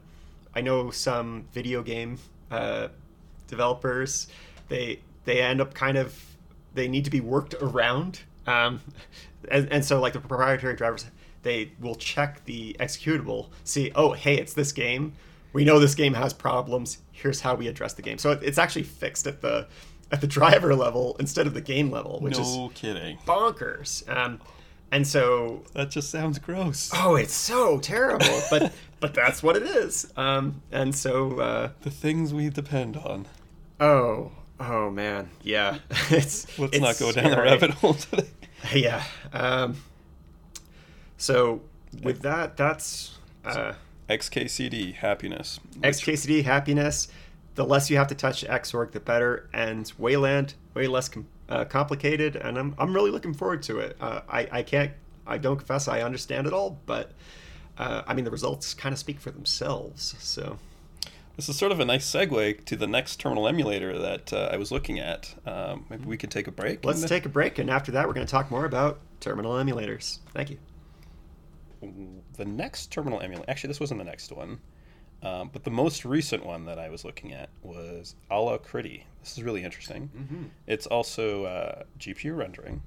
[0.56, 2.20] I know some video game
[2.52, 2.90] uh,
[3.48, 4.28] developers
[4.70, 6.20] they they end up kind of
[6.74, 8.80] they need to be worked around um,
[9.52, 11.06] and, and so like the proprietary drivers
[11.44, 15.14] they will check the executable see oh hey it's this game
[15.52, 18.18] we know this game has problems here's how we address the game.
[18.18, 19.68] So it's actually fixed at the
[20.12, 23.18] at the driver level instead of the game level which no is kidding.
[23.26, 24.08] bonkers.
[24.14, 24.42] Um,
[24.92, 26.92] and so that just sounds gross.
[26.94, 30.12] Oh it's so terrible but but that's what it is.
[30.18, 33.28] Um, and so uh, the things we depend on.
[33.80, 35.80] Oh, Oh man, yeah.
[36.10, 38.28] it's Let's it's not go down the rabbit hole today.
[38.74, 39.04] Yeah.
[39.34, 39.76] Um,
[41.18, 41.62] so
[42.02, 43.74] with that, that's uh,
[44.20, 45.60] XKCD happiness.
[45.80, 47.08] which- XKCD happiness.
[47.56, 49.50] The less you have to touch Xorg, the better.
[49.54, 52.36] And Wayland, way less com- uh, complicated.
[52.36, 53.96] And I'm, I'm really looking forward to it.
[54.02, 54.92] Uh, I, I can't,
[55.28, 57.12] I don't confess I understand it all, but
[57.78, 60.16] uh, I mean, the results kind of speak for themselves.
[60.20, 60.58] So,
[61.36, 64.58] This is sort of a nice segue to the next terminal emulator that uh, I
[64.58, 65.34] was looking at.
[65.46, 66.84] Um, maybe we could take a break.
[66.86, 67.58] let's take a break.
[67.60, 70.20] And after that, we're going to talk more about terminal emulators.
[70.34, 70.58] Thank you.
[72.34, 73.50] The next terminal emulator.
[73.50, 74.60] Actually, this wasn't the next one,
[75.22, 79.04] um, but the most recent one that I was looking at was Alacritty.
[79.22, 80.10] This is really interesting.
[80.16, 80.44] Mm-hmm.
[80.68, 82.82] It's also uh, GPU rendering.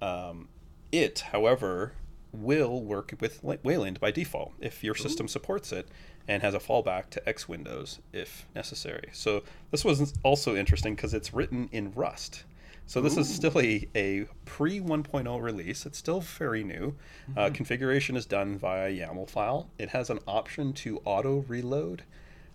[0.00, 0.48] Um,
[0.92, 1.92] it, however,
[2.32, 5.88] will work with Wayland by default if your system supports it
[6.28, 9.08] and has a fallback to X Windows if necessary.
[9.12, 12.44] So this was also interesting because it's written in Rust.
[12.90, 15.86] So this is still a, a pre 1.0 release.
[15.86, 16.96] It's still very new.
[17.36, 19.70] Uh, configuration is done via YAML file.
[19.78, 22.02] It has an option to auto reload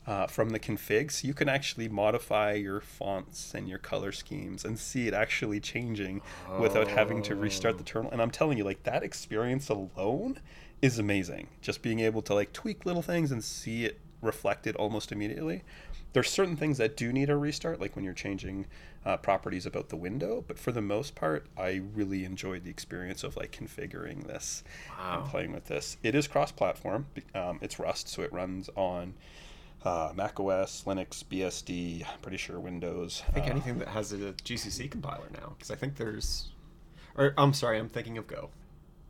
[0.06, 4.65] uh, from the config, so you can actually modify your fonts and your color schemes
[4.65, 6.21] and see it actually changing
[6.60, 8.12] without having to restart the terminal.
[8.12, 10.41] And I'm telling you, like that experience alone
[10.82, 11.48] is amazing.
[11.62, 15.63] Just being able to like tweak little things and see it reflected almost immediately.
[16.15, 18.67] There's certain things that do need a restart, like when you're changing
[19.06, 20.45] uh, properties about the window.
[20.47, 24.63] But for the most part, I really enjoyed the experience of like configuring this
[24.97, 25.97] and playing with this.
[26.04, 27.08] It is cross-platform.
[27.36, 29.13] Um, it's Rust, so it runs on
[29.84, 32.08] uh, Mac OS, Linux, BSD.
[32.10, 33.21] I'm pretty sure Windows.
[33.28, 36.47] I think uh, anything that has a GCC compiler now, because I think there's,
[37.17, 38.51] or I'm sorry, I'm thinking of Go.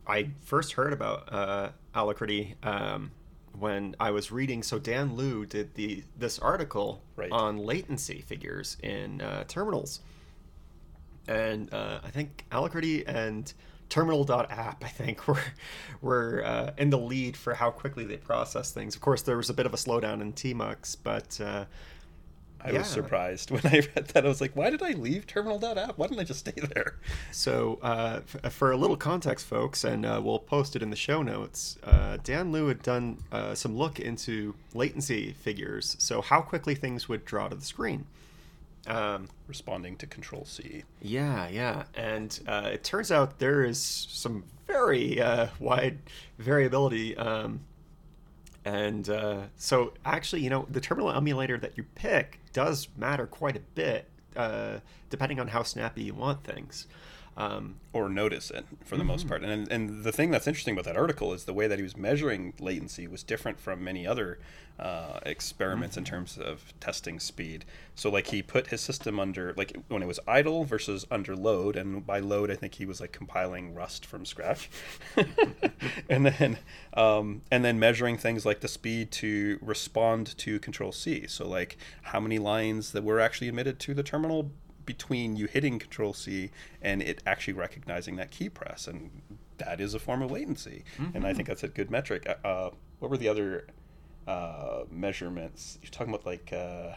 [0.08, 3.12] I first heard about uh, Alacritty um,
[3.58, 4.62] when I was reading.
[4.62, 7.30] So Dan Luu did the this article Right.
[7.32, 10.00] on latency figures in uh, terminals,
[11.28, 13.52] and uh, I think Alacritty and
[13.88, 15.40] Terminal.app, I think, were
[16.02, 18.94] were uh, in the lead for how quickly they process things.
[18.96, 21.64] Of course, there was a bit of a slowdown in Tmux, but uh,
[22.66, 22.78] I yeah.
[22.78, 24.24] was surprised when I read that.
[24.24, 25.96] I was like, why did I leave terminal.app?
[25.96, 26.96] Why didn't I just stay there?
[27.30, 30.96] So, uh, f- for a little context, folks, and uh, we'll post it in the
[30.96, 36.40] show notes, uh, Dan Luu had done uh, some look into latency figures, so how
[36.40, 38.06] quickly things would draw to the screen.
[38.86, 40.84] Um, Responding to Control C.
[41.02, 45.98] yeah, yeah, and uh, it turns out there is some very uh, wide
[46.38, 47.16] variability.
[47.16, 47.60] Um,
[48.64, 53.54] and uh, so, actually, you know, the terminal emulator that you pick does matter quite
[53.54, 54.78] a bit, uh,
[55.10, 56.86] depending on how snappy you want things.
[57.38, 59.28] Um, or notice it for the most Mm-hmm.
[59.28, 59.42] part.
[59.44, 61.94] And and the thing that's interesting about that article is the way that he was
[61.96, 64.38] measuring latency was different from many other
[64.78, 66.04] uh, experiments in Mm-hmm.
[66.04, 67.66] terms of testing speed.
[67.94, 71.76] So like he put his system under like when it was idle versus under load,
[71.76, 74.70] and by load I think he was like compiling Rust from scratch,
[76.08, 76.58] and then
[76.94, 81.26] um, and then measuring things like the speed to respond to Control C.
[81.26, 84.50] So like how many lines that were actually emitted to the terminal
[84.86, 89.10] between you hitting Control C and it actually recognizing that key press, and
[89.58, 90.84] that is a form of latency.
[91.14, 92.26] And I think that's a good metric.
[92.28, 92.70] Uh, Uh,
[93.00, 93.66] what were the other
[94.26, 95.78] uh, measurements?
[95.82, 96.94] You're talking about like uh,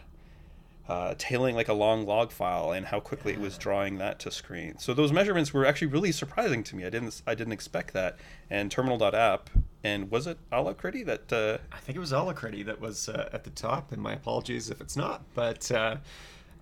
[0.87, 4.31] uh, tailing like a long log file and how quickly it was drawing that to
[4.31, 4.77] screen.
[4.79, 6.85] So those measurements were actually really surprising to me.
[6.85, 8.17] I didn't I didn't expect that.
[8.49, 9.49] And Terminal.app
[9.83, 13.43] and was it Alacritty that uh, I think it was Alacritty that was uh, at
[13.43, 15.21] the top, and my apologies if it's not.
[15.35, 15.71] But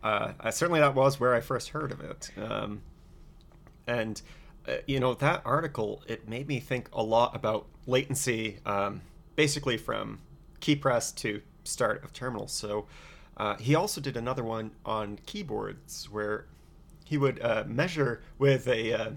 [0.03, 2.31] uh, certainly that was where I first heard of it.
[2.37, 2.81] Um,
[3.87, 4.21] and
[4.67, 9.01] uh, you know that article it made me think a lot about latency, um,
[9.35, 10.19] basically from
[10.59, 12.51] key press to start of terminals.
[12.51, 12.85] So
[13.37, 16.45] uh, he also did another one on keyboards where
[17.05, 19.11] he would uh, measure with a uh,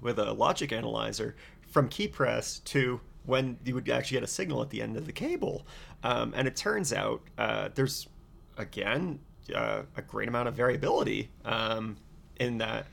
[0.00, 1.34] with a logic analyzer
[1.66, 5.06] from key press to when you would actually get a signal at the end of
[5.06, 5.66] the cable.
[6.02, 8.08] Um, and it turns out uh, there's,
[8.56, 9.18] again,
[9.54, 11.96] uh, a great amount of variability um,
[12.38, 12.86] in that.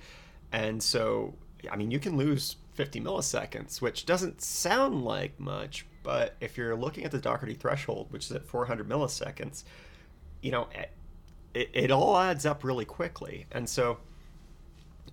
[0.52, 1.34] And so,
[1.72, 6.76] I mean, you can lose 50 milliseconds, which doesn't sound like much, but if you're
[6.76, 9.64] looking at the Doherty threshold, which is at 400 milliseconds,
[10.42, 10.68] you know,
[11.54, 13.46] it, it all adds up really quickly.
[13.52, 13.98] And so,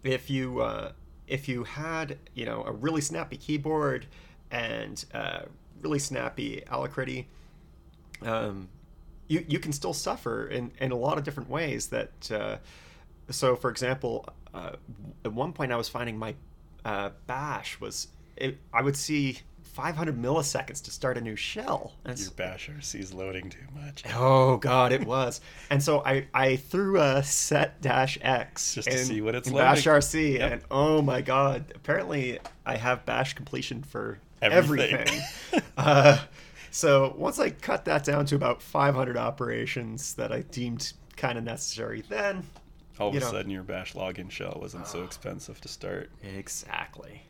[0.03, 0.92] if you uh,
[1.26, 4.07] if you had you know a really snappy keyboard
[4.50, 5.42] and uh,
[5.81, 7.26] really snappy Alacritty,
[8.22, 8.68] um,
[9.30, 11.86] you you can still suffer in in a lot of different ways.
[11.88, 12.56] That uh,
[13.30, 14.72] so, for example, uh,
[15.24, 16.34] at one point I was finding my
[16.84, 21.92] uh, Bash was it, I would see 500 milliseconds to start a new shell.
[22.04, 24.02] And Your it's- bash RC is loading too much.
[24.16, 25.40] Oh god, it was.
[25.70, 29.54] and so I I threw a set dash X Just to see what it's in
[29.54, 29.84] Bash.
[29.86, 30.52] RC, Yep.
[30.52, 34.94] and oh my god, apparently I have Bash completion for everything.
[34.96, 35.20] Everything.
[36.70, 41.37] uh, so once I cut that down to about 500 operations that I deemed kind
[41.38, 42.44] of necessary, then
[42.98, 43.30] All of a know.
[43.30, 46.11] sudden, your bash login shell wasn't so expensive to start.
[46.22, 47.22] exactly,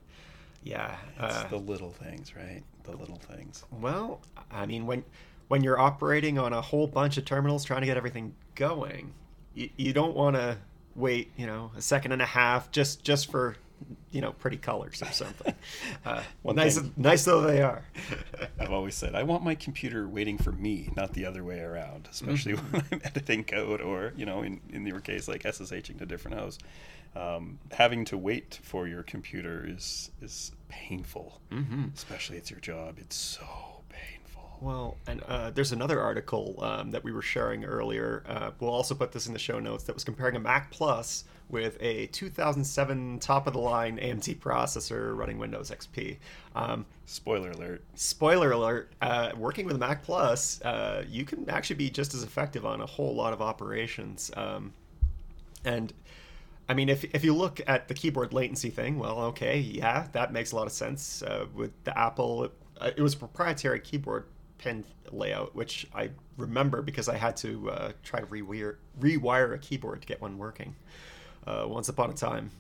[0.63, 0.97] yeah.
[1.19, 2.63] It's Uh, the little things, right?
[2.85, 3.65] The little things.
[3.71, 5.05] Well, I mean, when
[5.49, 9.13] when you're operating on a whole bunch of terminals trying to get everything going,
[9.55, 10.57] you, you don't want to
[10.95, 13.57] wait, you know, a second and a half just just for,
[14.11, 15.55] you know, pretty colors or something.
[16.05, 17.83] Uh, One nice, thing- nice though they are.
[18.61, 22.09] I've always said I want my computer waiting for me, not the other way around.
[22.11, 22.73] Especially Mm-hmm.
[22.77, 26.39] when I'm editing code, or you know, in in your case, like SSHing to different
[26.39, 26.63] hosts.
[27.17, 31.41] Um, having to wait for your computer is is painful.
[31.51, 31.87] mm-hmm.
[31.95, 32.99] Especially it's your job.
[32.99, 33.47] It's so.
[34.61, 38.23] Well, and uh, there's another article um, that we were sharing earlier.
[38.29, 41.25] Uh, we'll also put this in the show notes that was comparing a Mac Plus
[41.49, 46.19] with a 2007 top of the line AMD processor running Windows XP.
[46.55, 47.83] Um, Spoiler alert.
[47.95, 52.23] spoiler alert uh, working with a mac plus uh, you can actually be just as
[52.23, 54.73] effective on a whole lot of operations um,
[55.65, 55.93] and
[56.69, 60.33] i mean if, if you look at the keyboard latency thing well okay yeah that
[60.33, 63.81] makes a lot of sense uh, with the apple it, uh, it was a proprietary
[63.81, 64.25] keyboard
[64.61, 69.59] pin layout which i remember because i had to uh, try to rewire, rewire a
[69.59, 70.77] keyboard to get one working
[71.47, 72.51] uh, once upon a time.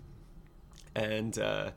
[0.95, 1.71] And uh,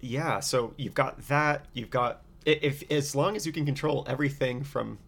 [0.00, 4.64] yeah so you've got that you've got if as long as you can control everything
[4.64, 4.98] from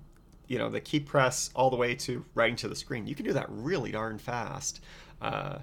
[0.46, 3.24] you know the key press all the way to writing to the screen you can
[3.24, 4.80] do that really darn fast.
[5.20, 5.58] Uh,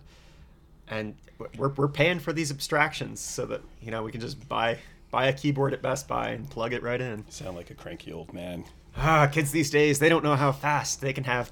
[0.90, 1.16] and
[1.58, 4.78] we're, we're paying for these abstractions so that you know we can just buy
[5.12, 8.12] buy a keyboard at best buy and plug it right in Sound like a cranky
[8.12, 8.64] old man.
[8.98, 11.52] ah kids these days they don't know how fast they can have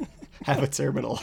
[0.44, 1.20] have a terminal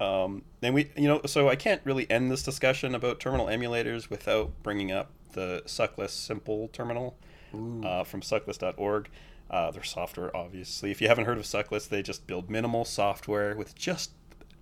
[0.00, 4.10] Um, and we, you know, so I can't really end this discussion about terminal emulators
[4.10, 7.16] without bringing up the Suckless Simple terminal
[7.54, 9.08] uh, from suckless.org.
[9.50, 10.90] Uh, their software, obviously.
[10.90, 14.10] If you haven't heard of Suckless, they just build minimal software with just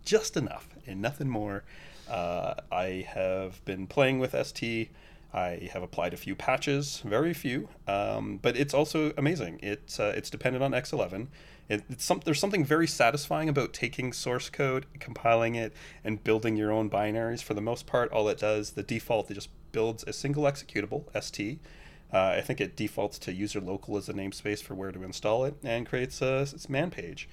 [0.05, 1.63] just enough and nothing more.
[2.11, 4.91] Uh, I have been playing with ST.
[5.35, 9.61] I have applied a few patches, very few, um, but it's also amazing.
[9.63, 11.29] It's uh, it's dependent on X11.
[11.69, 15.73] It, it's some, there's something very satisfying about taking source code, compiling it,
[16.05, 17.43] and building your own binaries.
[17.43, 21.05] For the most part, all it does, the default, it just builds a single executable,
[21.19, 21.61] ST.
[22.13, 25.47] Uh, I think it defaults to user local as a namespace for where to install
[25.47, 27.27] it, and creates a its man page.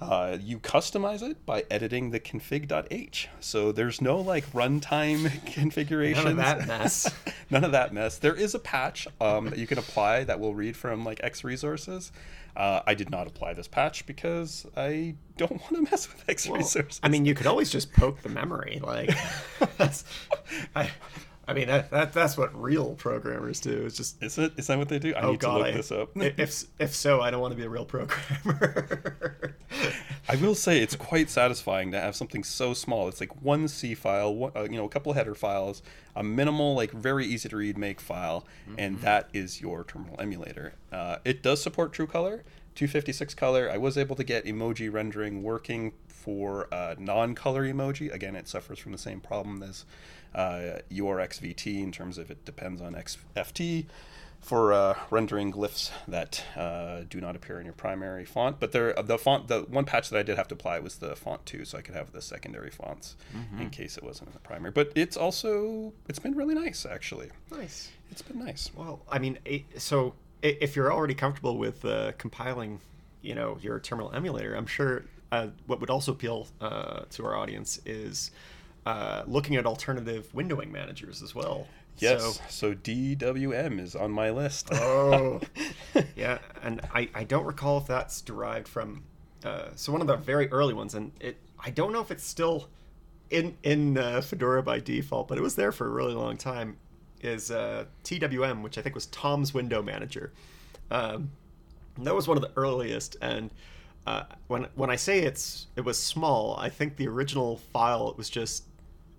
[0.00, 3.28] Uh, you customize it by editing the config.h.
[3.40, 6.24] So there's no like runtime configurations.
[6.24, 7.12] None of that mess.
[7.50, 8.18] None of that mess.
[8.18, 11.42] There is a patch um, that you can apply that will read from like X
[11.42, 12.12] resources.
[12.56, 16.48] Uh, I did not apply this patch because I don't want to mess with X
[16.48, 17.00] Well, resources.
[17.02, 18.80] I mean, you could always just poke the memory.
[18.82, 19.10] Like,
[20.76, 20.90] I,
[21.48, 23.86] I mean, that, that that's what real programmers do.
[23.86, 24.52] It's just, is it?
[24.58, 25.14] Is that what they do?
[25.14, 26.10] I oh need god, to look I- this up.
[26.14, 29.54] if if so, I don't want to be a real programmer.
[30.28, 33.08] I will say it's quite satisfying to have something so small.
[33.08, 35.82] It's like one C file, one, uh, you know, a couple of header files,
[36.14, 38.44] a minimal, like very easy to read make file,
[38.76, 40.74] and that is your terminal emulator.
[40.92, 43.70] Uh, it does support True Color, 256 color.
[43.72, 48.12] I was able to get emoji rendering working for uh, non-color emoji.
[48.12, 49.86] Again, it suffers from the same problem as
[50.34, 53.86] uh, URXVT in terms of it depends on XFT
[54.40, 58.60] for uh, rendering glyphs that uh, do not appear in your primary font.
[58.60, 61.16] But there, the font, the one patch that I did have to apply was the
[61.16, 63.16] font two, so I could have the secondary fonts
[63.58, 64.70] in case it wasn't in the primary.
[64.70, 67.30] But it's also it's been really nice actually.
[67.50, 67.90] nice.
[68.10, 68.70] It's been nice.
[68.74, 69.38] Well, I mean,
[69.76, 72.80] so if you're already comfortable with uh, compiling,
[73.22, 77.36] you know, your terminal emulator, I'm sure uh, what would also appeal uh, to our
[77.36, 78.30] audience is
[78.88, 81.66] uh, looking at alternative windowing managers as well.
[81.98, 82.22] Yes.
[82.22, 84.68] So, So, DWM is on my list.
[84.72, 85.40] oh,
[86.16, 89.02] yeah, and I, I don't recall if that's derived from.
[89.44, 92.24] Uh, so one of the very early ones, and it I don't know if it's
[92.24, 92.68] still
[93.28, 96.78] in in uh, Fedora by default, but it was there for a really long time.
[97.20, 100.32] Is uh, TWM, which I think was Tom's Window Manager.
[100.90, 101.32] Um,
[101.98, 103.50] that was one of the earliest, and
[104.06, 108.30] uh, when when I say it's it was small, I think the original file was
[108.30, 108.64] just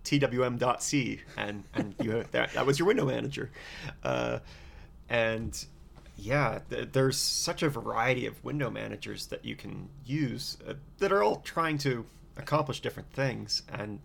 [0.04, 2.54] twm.c, and and you that.
[2.54, 3.50] That was your window manager,
[4.04, 4.40] uh,
[5.10, 5.66] and
[6.18, 11.12] yeah, th- there's such a variety of window managers that you can use uh, that
[11.12, 12.06] are all trying to
[12.38, 14.00] accomplish different things, and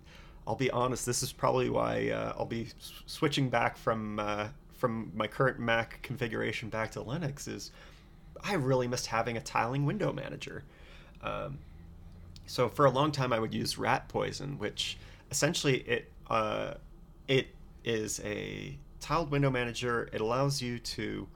[0.46, 4.48] I'll be honest, this is probably why uh, I'll be s- switching back from uh,
[4.74, 7.70] from my current Mac configuration back to Linux is
[8.42, 10.64] I really missed having a tiling window manager.
[11.22, 11.58] Um,
[12.46, 14.98] so for a long time, I would use Ratpoison, which
[15.30, 16.74] essentially it uh,
[17.28, 17.48] it
[17.84, 20.08] is a tiled window manager.
[20.12, 21.28] It allows you to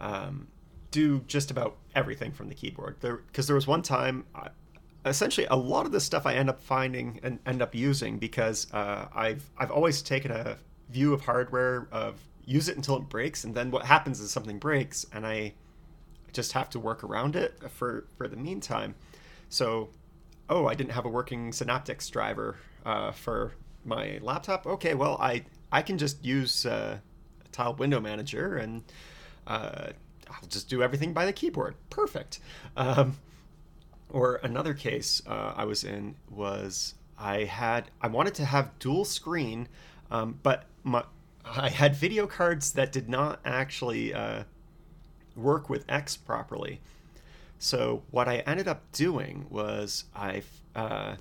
[0.00, 0.48] um,
[0.90, 2.96] do just about everything from the keyboard.
[3.00, 4.48] There, because there was one time, I,
[5.06, 8.72] essentially, a lot of the stuff I end up finding and end up using because
[8.72, 10.56] uh, I've I've always taken a
[10.90, 14.58] view of hardware of use it until it breaks, and then what happens is something
[14.58, 15.54] breaks, and I
[16.32, 18.94] just have to work around it for for the meantime.
[19.48, 19.90] So,
[20.48, 23.54] oh, I didn't have a working Synaptics driver uh, for
[23.84, 24.66] my laptop.
[24.66, 26.98] Okay, well, I I can just use uh,
[27.44, 28.84] a tiled window manager and
[29.46, 29.88] uh,
[30.30, 31.74] I'll just do everything by the keyboard.
[31.90, 32.40] Perfect.
[32.76, 33.18] Um,
[34.10, 39.04] or another case uh, I was in was I had I wanted to have dual
[39.04, 39.68] screen,
[40.10, 41.04] um, but my
[41.44, 44.44] I had video cards that did not actually uh,
[45.36, 46.80] work with X properly.
[47.58, 50.42] So what I ended up doing was I
[50.74, 51.16] uh,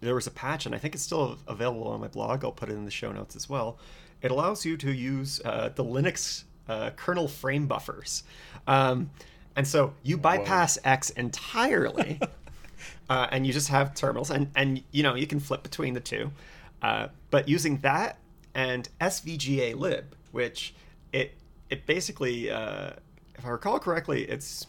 [0.00, 2.44] there was a patch, and I think it's still available on my blog.
[2.44, 3.78] I'll put it in the show notes as well.
[4.22, 8.22] It allows you to use uh, the Linux uh, kernel frame buffers,
[8.66, 9.10] um,
[9.54, 10.90] and so you bypass Whoa.
[10.90, 12.20] X entirely,
[13.08, 16.00] uh, and you just have terminals, and and you know you can flip between the
[16.00, 16.30] two,
[16.82, 18.18] uh, but using that
[18.54, 20.74] and SVGAlib, which
[21.12, 21.34] it
[21.70, 22.90] it basically, uh,
[23.36, 24.66] if I recall correctly, it's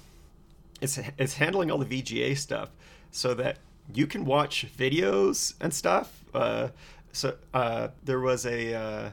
[0.81, 2.69] it's it's handling all the VGA stuff
[3.11, 3.57] so that
[3.93, 6.23] you can watch videos and stuff.
[6.33, 6.69] Uh,
[7.11, 9.09] so uh, there was a uh,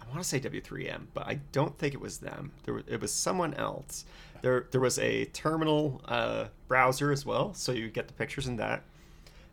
[0.00, 2.52] I want to say W3M, but I don't think it was them.
[2.64, 4.04] There was, it was someone else.
[4.42, 8.56] There there was a terminal uh, browser as well, so you get the pictures in
[8.56, 8.82] that.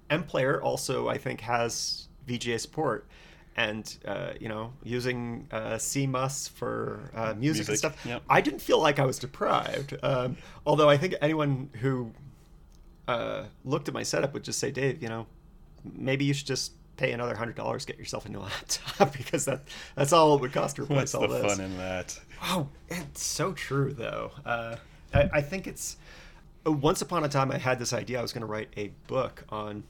[0.09, 3.07] MPlayer also I think has VGA support,
[3.55, 8.05] and uh, you know using uh, CMUS for uh, music, music, and stuff.
[8.05, 8.24] Yep.
[8.30, 9.97] I didn't feel like I was deprived.
[10.03, 12.11] Um, although I think anyone who
[13.08, 15.28] uh, looked at my setup would just say, Dave, you know,
[15.84, 19.64] maybe you should just pay another hundred dollars get yourself a new laptop because that
[19.95, 21.56] that's all it would cost to replace What's all the this.
[21.56, 22.20] fun in that?
[22.43, 24.32] Oh, it's so true though.
[24.45, 24.76] Uh,
[25.14, 25.97] I, I think it's
[26.66, 28.91] uh, once upon a time I had this idea I was going to write a
[29.08, 29.84] book on.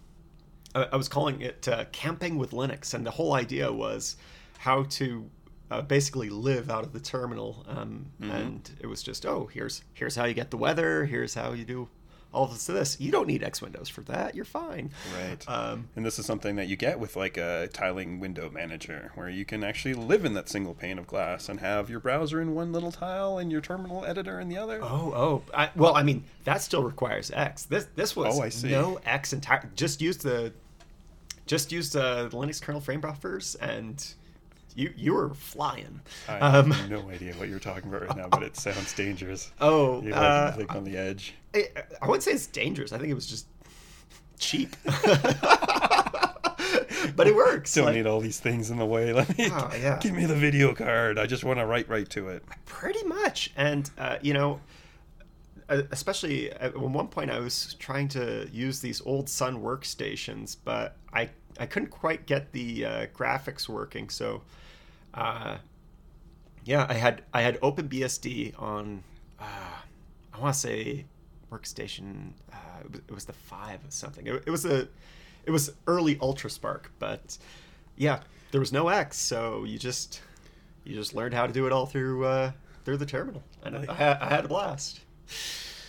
[0.76, 4.16] I was calling it uh, "Camping with Linux," and the whole idea was
[4.58, 5.30] how to
[5.70, 7.64] uh, basically live out of the terminal.
[7.68, 8.32] Um, mm-hmm.
[8.32, 11.06] And it was just, oh, here's here's how you get the weather.
[11.06, 11.90] Here's how you do
[12.34, 13.00] all this this.
[13.00, 14.36] You don't need X windows for that.
[14.36, 14.92] You're fine.
[15.18, 15.48] Right.
[15.48, 19.30] Um, and this is something that you get with like a tiling window manager, where
[19.30, 22.56] you can actually live in that single pane of glass and have your browser in
[22.56, 24.80] one little tile and your terminal editor in the other.
[24.82, 25.44] Oh, oh.
[25.54, 27.64] I, well, I mean, that still requires X.
[27.64, 28.72] This this was oh, I see.
[28.72, 29.70] no X entire.
[29.76, 30.52] Just use the
[31.46, 34.14] just use the Linux kernel frame buffers and
[34.76, 36.02] you you were flying.
[36.28, 39.52] I um, have no idea what you're talking about right now, but it sounds dangerous.
[39.60, 41.34] Oh, you're like, uh, like on the edge.
[41.54, 41.68] I,
[42.02, 42.94] I wouldn't say it's dangerous.
[42.94, 43.48] I think it was just
[44.40, 44.76] cheap.
[47.16, 47.74] but it works.
[47.74, 49.14] Don't like, need all these things in the way.
[49.14, 50.00] Let me oh, yeah.
[50.00, 51.20] give me the video card.
[51.20, 52.44] I just want to write right to it.
[52.66, 54.60] Pretty much, and uh, you know,
[55.70, 61.30] especially at one point, I was trying to use these old Sun workstations, but I
[61.60, 64.10] I couldn't quite get the uh, graphics working.
[64.10, 64.42] So,
[65.14, 65.58] uh,
[66.66, 69.04] yeah, I had I had OpenBSD on.
[69.40, 69.46] Uh,
[70.34, 71.06] I want to say
[71.52, 72.32] workstation.
[72.52, 74.26] Uh, it was, it, was, the five or something.
[74.26, 74.88] It, it was a
[75.46, 77.38] it was early UltraSPARC, but
[77.98, 80.22] yeah, there was no X, so you just
[80.84, 82.52] you just learned how to do it all through uh,
[82.86, 85.02] through the terminal, and I, I, I had a blast.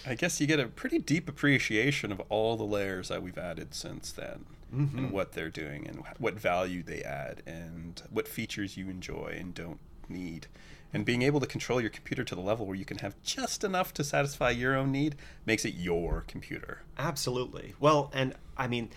[0.07, 3.75] I guess you get a pretty deep appreciation of all the layers that we've added
[3.75, 4.98] since then, mm-hmm.
[4.98, 9.54] and what they're doing, and what value they add, and what features you enjoy and
[9.54, 10.46] don't need.
[10.92, 13.64] And being able to control your computer to the level where you can have just
[13.64, 16.82] enough to satisfy your own need makes it your computer.
[16.96, 17.74] Absolutely.
[17.80, 18.90] Well, and I mean,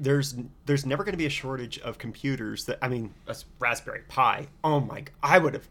[0.00, 4.02] there's there's never going to be a shortage of computers that I mean, a Raspberry
[4.08, 4.46] Pi.
[4.64, 5.04] Oh my!
[5.22, 5.68] I would have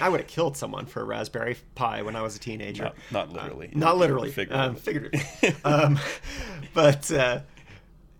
[0.00, 2.92] I would have killed someone for a Raspberry Pi when I was a teenager.
[3.10, 3.68] Not, not literally.
[3.68, 4.34] Uh, not literally.
[4.50, 5.54] Um, figuratively.
[5.64, 5.98] um,
[6.74, 7.40] but uh,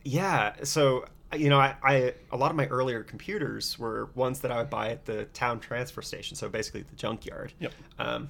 [0.05, 4.51] yeah, so you know, I, I, a lot of my earlier computers were ones that
[4.51, 7.53] I would buy at the town transfer station, so basically the junkyard.
[7.61, 7.73] Yep.
[7.99, 8.29] Um,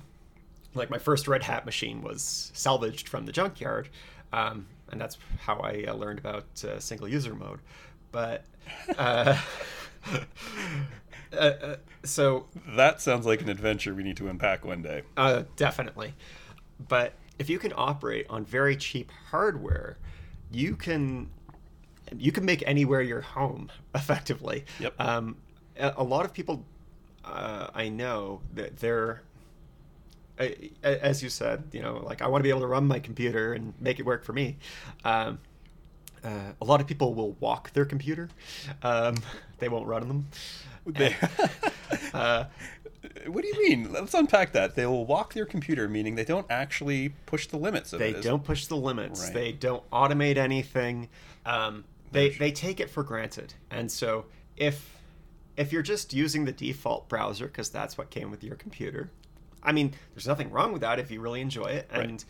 [0.74, 3.88] like my first Red Hat machine was salvaged from the junkyard,
[4.32, 7.60] um, and that's how I uh, learned about uh, single user mode.
[8.10, 8.44] But
[8.96, 9.38] uh,
[11.32, 15.02] Uh, uh, so that sounds like an adventure we need to unpack one day.
[15.16, 16.14] Uh, definitely.
[16.88, 19.98] But if you can operate on very cheap hardware,
[20.50, 21.30] you can
[22.16, 24.64] you can make anywhere your home effectively.
[24.80, 24.94] Yep.
[25.00, 25.36] Um,
[25.78, 26.64] a, lot of people
[27.24, 29.22] uh, I know that they're,
[30.40, 32.98] I- as you said, you know, like I want to be able to run my
[33.00, 34.56] computer and make it work for me.
[35.04, 35.38] Um,
[36.24, 38.28] uh, a lot of people will walk their computer;
[38.82, 39.16] um,
[39.59, 40.26] they won't run them.
[40.86, 41.16] They-
[42.12, 42.44] Uh,
[43.26, 43.92] what do you mean?
[43.92, 44.74] Let's unpack that.
[44.74, 48.22] They will walk their computer, meaning they don't actually push the limits of they it.
[48.22, 49.24] don't push the limits.
[49.24, 49.34] Right.
[49.34, 51.09] They don't automate anything.
[51.46, 54.96] Um, they they take it for granted, and so if
[55.56, 59.11] if you're just using the default browser because that's what came with your computer,
[59.62, 62.04] I mean, there's nothing wrong with that if you really enjoy it, Right.
[62.09, 62.24] and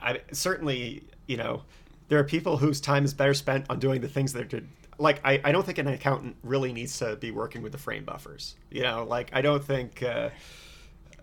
[0.00, 1.62] I certainly you know
[2.08, 4.62] there are people whose time is better spent on doing the things that are
[4.98, 8.04] like I, I don't think an accountant really needs to be working with the frame
[8.04, 10.28] buffers you know like i don't think uh,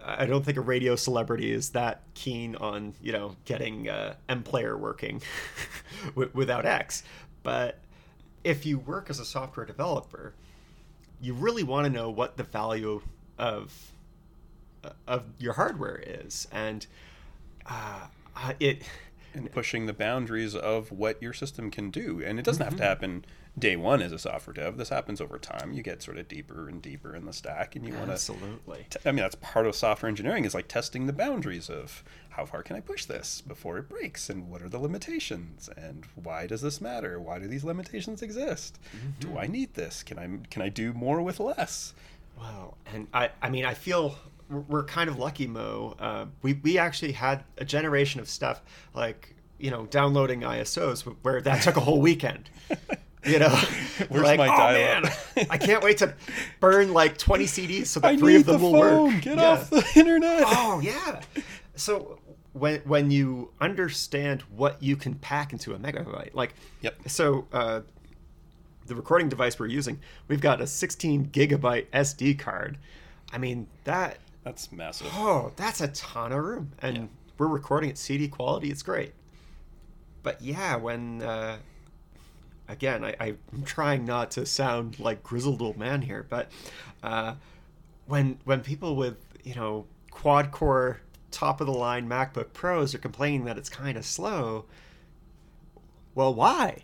[0.03, 4.79] I don't think a radio celebrity is that keen on you know getting uh, MPlayer
[4.79, 5.21] working
[6.15, 7.03] without X.
[7.43, 7.79] But
[8.43, 10.33] if you work as a software developer,
[11.21, 13.01] you really want to know what the value
[13.37, 13.91] of
[15.07, 16.85] of your hardware is, and
[17.65, 18.07] uh,
[18.59, 18.83] it.
[19.33, 22.21] And pushing the boundaries of what your system can do.
[22.23, 22.71] And it doesn't Mm-hmm.
[22.71, 23.25] have to happen
[23.57, 24.77] day one as a software dev.
[24.77, 25.73] This happens over time.
[25.73, 28.13] You get sort of deeper and deeper in the stack, and you want to.
[28.13, 28.85] Absolutely.
[29.05, 32.63] I mean, that's part of software engineering is like testing the boundaries of how far
[32.63, 36.61] can I push this before it breaks, and what are the limitations, and why does
[36.61, 37.19] this matter?
[37.19, 38.79] Why do these limitations exist?
[39.19, 40.03] Do I need this?
[40.03, 41.93] Can I can I do more with less?
[42.37, 44.15] Wow, and I, I mean, I feel
[44.49, 45.95] we're- we're kind of lucky, Mo.
[45.99, 48.61] Uh, we we actually had a generation of stuff
[48.93, 52.49] like you know downloading ISOs where that took a whole weekend.
[53.25, 53.49] You know,
[54.09, 55.03] Where's like my oh dial-up?"
[55.35, 56.13] man, I can't wait to
[56.59, 59.13] burn like twenty CDs so I that three of them the will phone.
[59.13, 59.21] work.
[59.21, 59.43] Get Yeah.
[59.49, 60.43] off the internet.
[60.45, 61.21] Oh yeah.
[61.75, 62.19] So
[62.53, 66.95] when when you understand what you can pack into a megabyte, like Yep.
[67.09, 67.81] so uh,
[68.87, 72.77] the recording device we're using, we've got a 16 gigabyte SD card.
[73.31, 74.17] I mean that
[74.49, 75.07] That's massive.
[75.13, 77.03] oh that's a ton of room, and Yeah.
[77.37, 78.71] we're recording at CD quality.
[78.71, 79.13] It's great.
[80.23, 81.57] But yeah, when uh,
[82.67, 86.49] again, I, I'm trying not to sound like grizzled old man here, but
[87.03, 87.35] uh,
[88.07, 92.99] when when people with you know quad core top of the line MacBook Pros are
[92.99, 94.65] complaining that it's kind of slow,
[96.15, 96.81] well, why?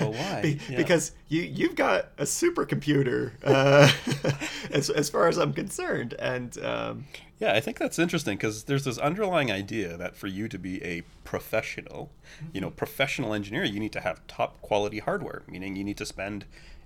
[0.00, 0.40] Well, why?
[0.42, 0.76] Be- Yeah.
[0.78, 3.90] Because you you've got a supercomputer, uh,
[4.70, 7.04] as as far as I'm concerned, and um,
[7.38, 10.82] Yeah, I think that's interesting because there's this underlying idea that for you to be
[10.84, 12.10] a professional,
[12.52, 16.06] you know, professional engineer, you need to have top quality hardware, meaning you need to
[16.06, 16.44] spend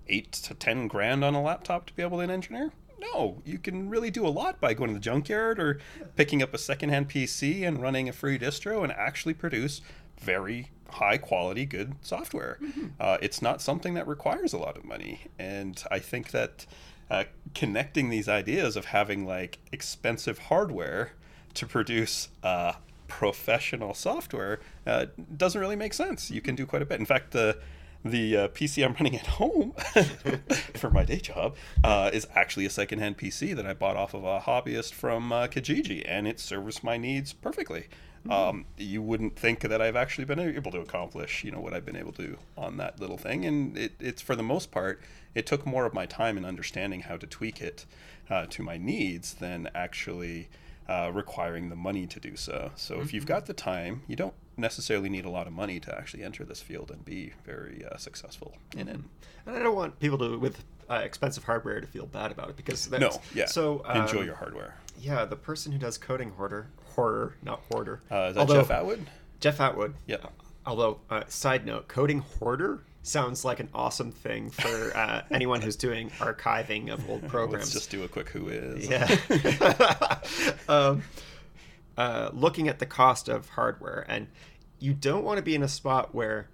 [0.09, 2.72] eight to ten grand on a laptop to be able to be engineer.
[3.01, 5.80] No, you can really do a lot by going to the junkyard or
[6.14, 9.80] picking up a secondhand PC and running a free distro and actually produce
[10.20, 12.59] very high quality, good software.
[13.01, 15.22] Uh, it's not something that requires a lot of money.
[15.38, 16.66] And I think that
[17.11, 17.24] uh,
[17.55, 21.12] connecting these ideas of having like expensive hardware
[21.55, 22.72] to produce uh,
[23.07, 26.30] professional software uh, doesn't really make sense.
[26.30, 26.99] You can do quite a bit.
[26.99, 27.59] In fact, the
[28.05, 29.74] the uh, PC I'm running at home
[30.74, 34.24] for my day job uh, is actually a secondhand PC that I bought off of
[34.24, 37.88] a hobbyist from uh, Kijiji, and it serves my needs perfectly.
[38.31, 41.85] Um, you wouldn't think that I've actually been able to accomplish, you know, what I've
[41.85, 45.01] been able to on that little thing, and it, it's for the most part,
[45.35, 47.85] it took more of my time in understanding how to tweak it
[48.31, 50.49] uh, to my needs than actually
[50.89, 52.70] uh, requiring the money to do so.
[52.77, 55.97] So if you've got the time, you don't necessarily need a lot of money to
[55.97, 58.99] actually enter this field and be very uh, successful in it.
[59.47, 62.57] and I don't want people to with uh, expensive hardware to feel bad about it
[62.57, 63.47] because that's, No, yeah.
[63.47, 64.77] So um, enjoy your hardware.
[65.01, 68.01] Yeah, the person who does coding hoarder horror, not hoarder.
[68.11, 69.07] Uh, is that Although- Jeff Atwood?
[69.40, 69.95] Jeff Atwood.
[70.07, 70.18] Yeah.
[70.64, 75.74] Although, uh, side note, coding hoarder sounds like an awesome thing for uh, anyone who's
[75.74, 77.64] doing archiving of old programs.
[77.64, 78.88] Let's just do a quick who is.
[78.88, 80.20] Yeah.
[80.68, 81.03] um,
[81.99, 84.28] uh, looking at the cost of hardware, and
[84.78, 86.49] you don't want to be in a spot where,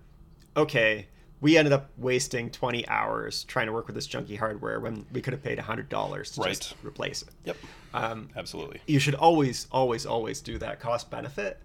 [0.57, 1.09] okay,
[1.41, 5.21] we ended up wasting 20 hours trying to work with this junky hardware when we
[5.21, 5.89] could have paid $100
[6.35, 6.49] to Right.
[6.59, 7.29] just replace it.
[7.45, 7.57] Yep.
[7.95, 8.81] Um, Absolutely.
[8.87, 11.63] you should always, always, always do that cost benefit.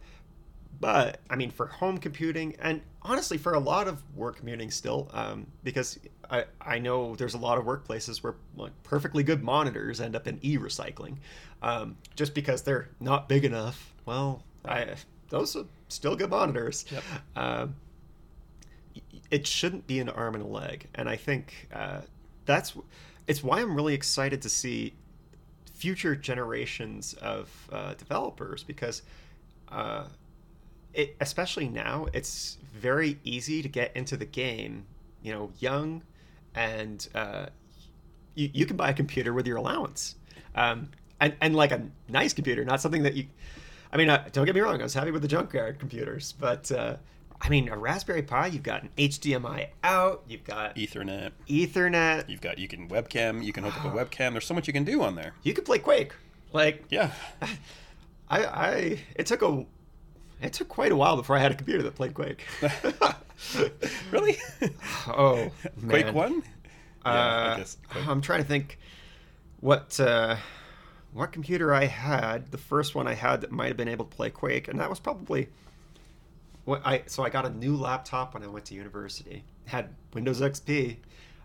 [0.79, 5.09] But I mean, for home computing, and honestly, for a lot of work commuting still,
[5.13, 5.97] um, because
[6.29, 10.27] I I know there's a lot of workplaces where like, perfectly good monitors end up
[10.27, 11.17] in e-recycling,
[11.61, 13.93] um, just because they're not big enough.
[14.05, 14.95] Well, I
[15.29, 16.85] those are still good monitors.
[16.91, 17.03] Yep.
[19.29, 22.01] It shouldn't be an arm and a leg, and I think uh,
[22.45, 22.73] that's
[23.27, 24.93] it's why I'm really excited to see
[25.73, 29.01] future generations of uh, developers because
[29.69, 30.05] uh,
[30.93, 34.85] it, especially now it's very easy to get into the game
[35.21, 36.03] you know young
[36.55, 37.47] and uh,
[38.35, 40.15] you, you can buy a computer with your allowance
[40.55, 40.89] um,
[41.19, 43.27] and and like a nice computer, not something that you.
[43.91, 44.79] I mean, uh, don't get me wrong.
[44.79, 46.97] I was happy with the junkyard computers, but uh,
[47.45, 48.47] I mean, a Raspberry Pi.
[48.47, 50.23] You've got an HDMI out.
[50.29, 51.31] You've got Ethernet.
[51.49, 52.29] Ethernet.
[52.29, 53.43] You've got you can webcam.
[53.43, 54.31] You can hook up a webcam.
[54.31, 55.33] There's so much you can do on there.
[55.43, 56.13] You could play Quake.
[56.53, 57.11] Like Yeah.
[58.29, 59.65] I, I, it took a,
[60.41, 62.43] it took quite a while before I had a computer that played Quake.
[64.11, 64.37] really?
[65.07, 65.51] oh,
[65.87, 66.13] Quake.
[66.13, 66.41] One.
[67.05, 68.79] Uh, I guess Quake- I'm trying to think
[69.59, 70.37] what uh,
[71.11, 72.51] what computer I had.
[72.51, 74.89] The first one I had that might have been able to play Quake, and that
[74.89, 75.49] was probably
[76.65, 77.03] what I.
[77.07, 79.43] So I got a new laptop when I went to university.
[79.65, 80.97] Had Windows XP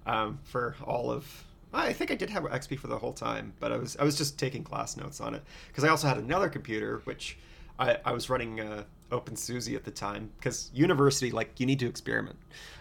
[0.07, 1.45] um, for all of.
[1.73, 4.17] I think I did have XP for the whole time, but I was I was
[4.17, 7.37] just taking class notes on it because I also had another computer which
[7.79, 11.87] I, I was running uh, OpenSUSE at the time because university like you need to
[11.87, 12.39] experiment.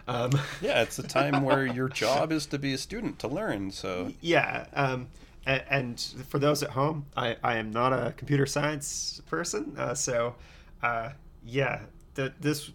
[0.07, 0.31] Um,
[0.61, 3.71] Yeah, it's a time where your job is to be a student to learn.
[3.71, 5.07] So Yeah, um,
[5.45, 9.93] and, and for those at home, I, I am not a computer science person, uh,
[9.93, 10.35] so
[10.81, 11.09] uh,
[11.45, 11.81] yeah,
[12.17, 12.71] th- this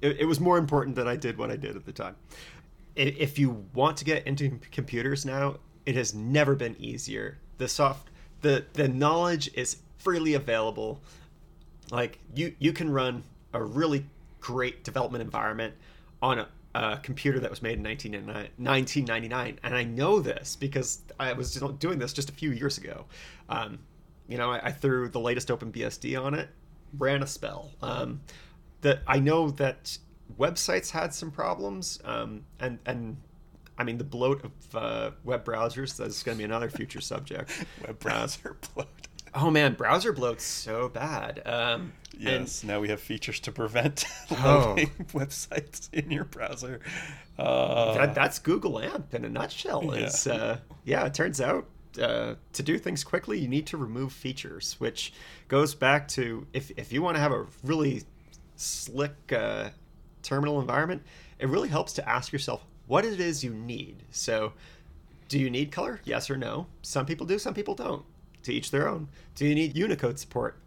[0.00, 2.16] it, it was more important that I did what I did at the time.
[2.96, 7.38] If you want to get into computers now, it has never been easier.
[7.58, 8.08] The soft,
[8.40, 11.00] the the knowledge is freely available.
[11.90, 14.06] Like you you can run a really
[14.40, 15.74] great development environment
[16.22, 21.00] on a, a computer that was made in 1999, 1999 and i know this because
[21.18, 23.06] i was doing this just a few years ago
[23.48, 23.78] um,
[24.28, 26.50] you know I, I threw the latest openbsd on it
[26.98, 28.20] ran a spell um,
[28.84, 29.98] that i know that
[30.38, 33.16] websites had some problems um, and and
[33.76, 37.50] I mean, the bloat of uh, web browsers, that's going to be another future subject.
[37.84, 38.86] web browser bloat.
[39.34, 41.42] Oh man, browser bloat's so bad.
[41.44, 44.66] Um, Yes, now we have features to prevent Oh.
[44.68, 46.78] loading websites in your browser.
[47.36, 49.82] Uh, that, that's Google AMP in a nutshell.
[49.84, 50.06] Yeah.
[50.06, 51.66] Is uh, yeah, it turns out
[52.00, 55.12] uh, to do things quickly, you need to remove features, which
[55.48, 58.04] goes back to if if you want to have a really
[58.64, 59.70] slick uh,
[60.22, 61.02] terminal environment,
[61.38, 64.02] it really helps to ask yourself what it is you need.
[64.10, 64.52] So,
[65.28, 66.00] do you need color?
[66.04, 66.66] Yes or no.
[66.82, 68.04] Some people do, some people don't.
[68.44, 69.08] To each their own.
[69.36, 70.58] Do you need Unicode support?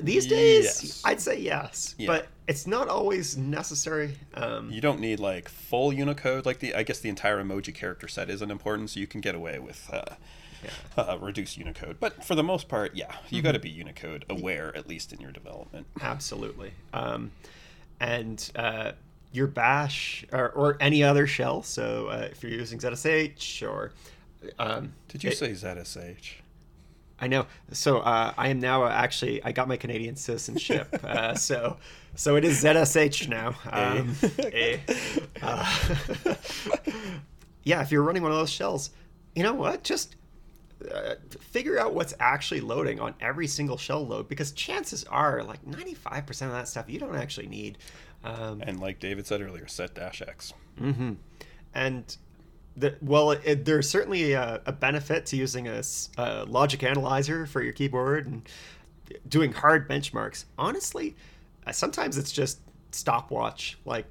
[0.00, 1.02] These days, Yes.
[1.04, 2.06] I'd say yes, Yeah.
[2.08, 4.16] but it's not always necessary.
[4.34, 6.46] Um, you don't need like full Unicode.
[6.46, 9.34] Like the, I guess the entire emoji character set isn't important, so you can get
[9.34, 10.14] away with uh,
[10.96, 11.98] uh, reduced Unicode.
[12.00, 13.44] But for the most part, yeah, you Mm-hmm.
[13.46, 15.86] got to be Unicode aware at least in your development.
[16.00, 16.72] Absolutely.
[16.92, 17.30] Um,
[18.00, 18.92] and uh,
[19.32, 21.62] your bash or, or any other shell.
[21.62, 23.92] So uh, if you're using ZSH or.
[24.58, 26.32] Um, Did you it- say ZSH?
[27.22, 27.44] I know.
[27.72, 29.44] So uh, I am now actually.
[29.44, 30.88] I got my Canadian citizenship.
[31.04, 31.76] uh, so
[32.14, 33.54] so it is ZSH now.
[33.70, 34.78] Um, eh.
[35.42, 35.76] Uh,
[37.64, 38.90] yeah, if you're running one of those shells,
[39.34, 39.82] you know what?
[39.84, 40.16] Just
[40.92, 45.64] uh, figure out what's actually loading on every single shell load because chances are like
[45.64, 47.78] 95% of that stuff you don't actually need.
[48.24, 50.52] Um, And like David said earlier, set dash X.
[50.78, 51.12] hmm
[51.74, 52.16] And
[52.76, 55.82] the, well, it, there's certainly a, a benefit to using a
[56.46, 58.48] logic analyzer for your keyboard and
[59.28, 60.44] doing hard benchmarks.
[60.56, 61.16] Honestly,
[61.66, 62.60] uh, sometimes it's just
[62.92, 63.78] stopwatch.
[63.84, 64.06] Like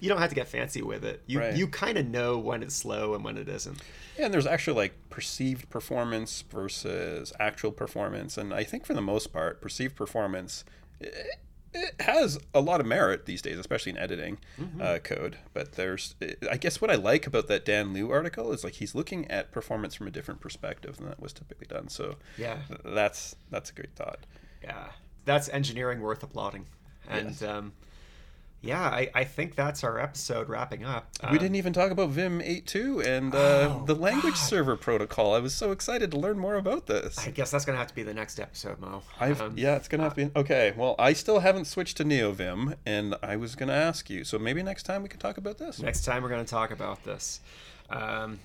[0.00, 1.22] you don't have to get fancy with it.
[1.26, 1.54] You Right.
[1.56, 3.80] you kind of know when it's slow and when it isn't.
[4.18, 9.00] Yeah, and there's actually like perceived performance versus actual performance, and I think for the
[9.02, 10.64] most part, perceived performance
[11.00, 11.14] it,
[11.74, 14.38] it has a lot of merit these days, especially in editing
[14.80, 15.36] uh, code.
[15.52, 16.14] But there's,
[16.50, 19.52] I guess, what I like about that Dan Luu article is like he's looking at
[19.52, 21.88] performance from a different perspective than that was typically done.
[21.88, 22.56] So Yeah.
[22.68, 24.20] th- that's that's a great thought.
[24.64, 24.86] Yeah,
[25.26, 26.66] that's engineering worth applauding.
[27.06, 27.42] And Yes.
[27.42, 27.74] um,
[28.60, 31.08] yeah, I, I think that's our episode wrapping up.
[31.22, 34.40] we Um, didn't even talk about Vim 8.2 and uh, Oh, the language God.
[34.40, 35.34] server protocol.
[35.34, 37.18] I was so excited to learn more about this.
[37.18, 39.02] I guess that's gonna have to be the next episode, Mo.
[39.20, 40.74] I've, Um, yeah, it's gonna have to be okay.
[40.76, 44.24] Well, I still haven't switched to NeoVim, and I was gonna ask you.
[44.24, 45.78] So maybe next time we could talk about this.
[45.80, 47.40] Next time we're gonna talk about this.
[47.90, 48.40] Um,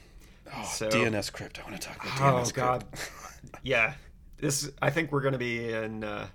[0.55, 1.59] Oh, so- DNSCrypt.
[1.59, 2.83] I want to talk about Oh DNS God,
[3.63, 3.93] yeah.
[4.37, 6.03] This I think we're gonna be in.
[6.03, 6.27] Uh,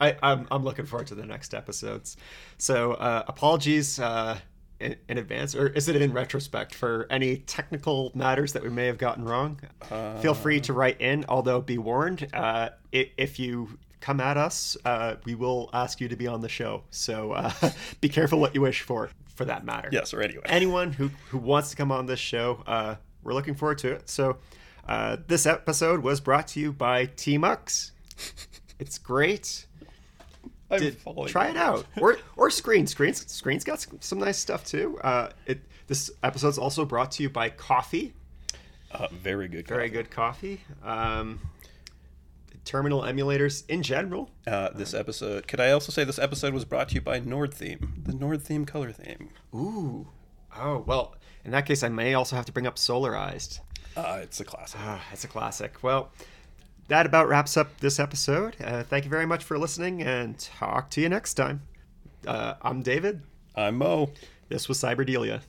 [0.00, 2.16] I, I'm I'm looking forward to the next episodes.
[2.58, 4.38] So uh, apologies uh,
[4.80, 8.86] in, in advance, or is it in retrospect for any technical matters that we may
[8.86, 9.60] have gotten wrong?
[10.20, 11.24] Feel free to write in.
[11.28, 16.16] Although be warned, uh, if you come at us, uh, we will ask you to
[16.16, 16.82] be on the show.
[16.90, 17.52] So uh,
[18.00, 20.42] be careful what you wish for, for that matter Yes, or anyway.
[20.46, 24.10] anyone who, who wants to come on this show, uh, we're looking forward to it.
[24.10, 24.36] So,
[24.86, 27.92] uh, this episode was brought to you by Tmux.
[28.78, 29.66] It's great.
[30.80, 32.86] Did- try it out, or or Screen.
[32.86, 34.98] Screen's Screen's got some, some nice stuff too.
[35.02, 38.14] Uh, it this episode's also brought to you by Coffee.
[38.90, 39.66] Uh, very good.
[39.66, 39.92] Very coffee.
[39.92, 40.60] good coffee.
[40.84, 41.40] Um,
[42.64, 44.30] terminal emulators in general.
[44.46, 45.46] Uh, this episode.
[45.48, 48.42] Could I also say this episode was brought to you by Nord Theme, the Nord
[48.42, 49.30] Theme color theme.
[49.54, 50.08] Ooh.
[50.56, 51.16] Oh well.
[51.44, 53.60] In that case, I may also have to bring up Solarized.
[53.96, 54.80] Uh, it's a classic.
[54.82, 55.82] Ah, it's a classic.
[55.82, 56.10] Well,
[56.88, 58.56] that about wraps up this episode.
[58.62, 61.62] Uh, thank you very much for listening, and talk to you next time.
[62.26, 63.22] Uh, I'm David.
[63.54, 64.10] I'm Mo.
[64.48, 65.40] This was Cyberdelia.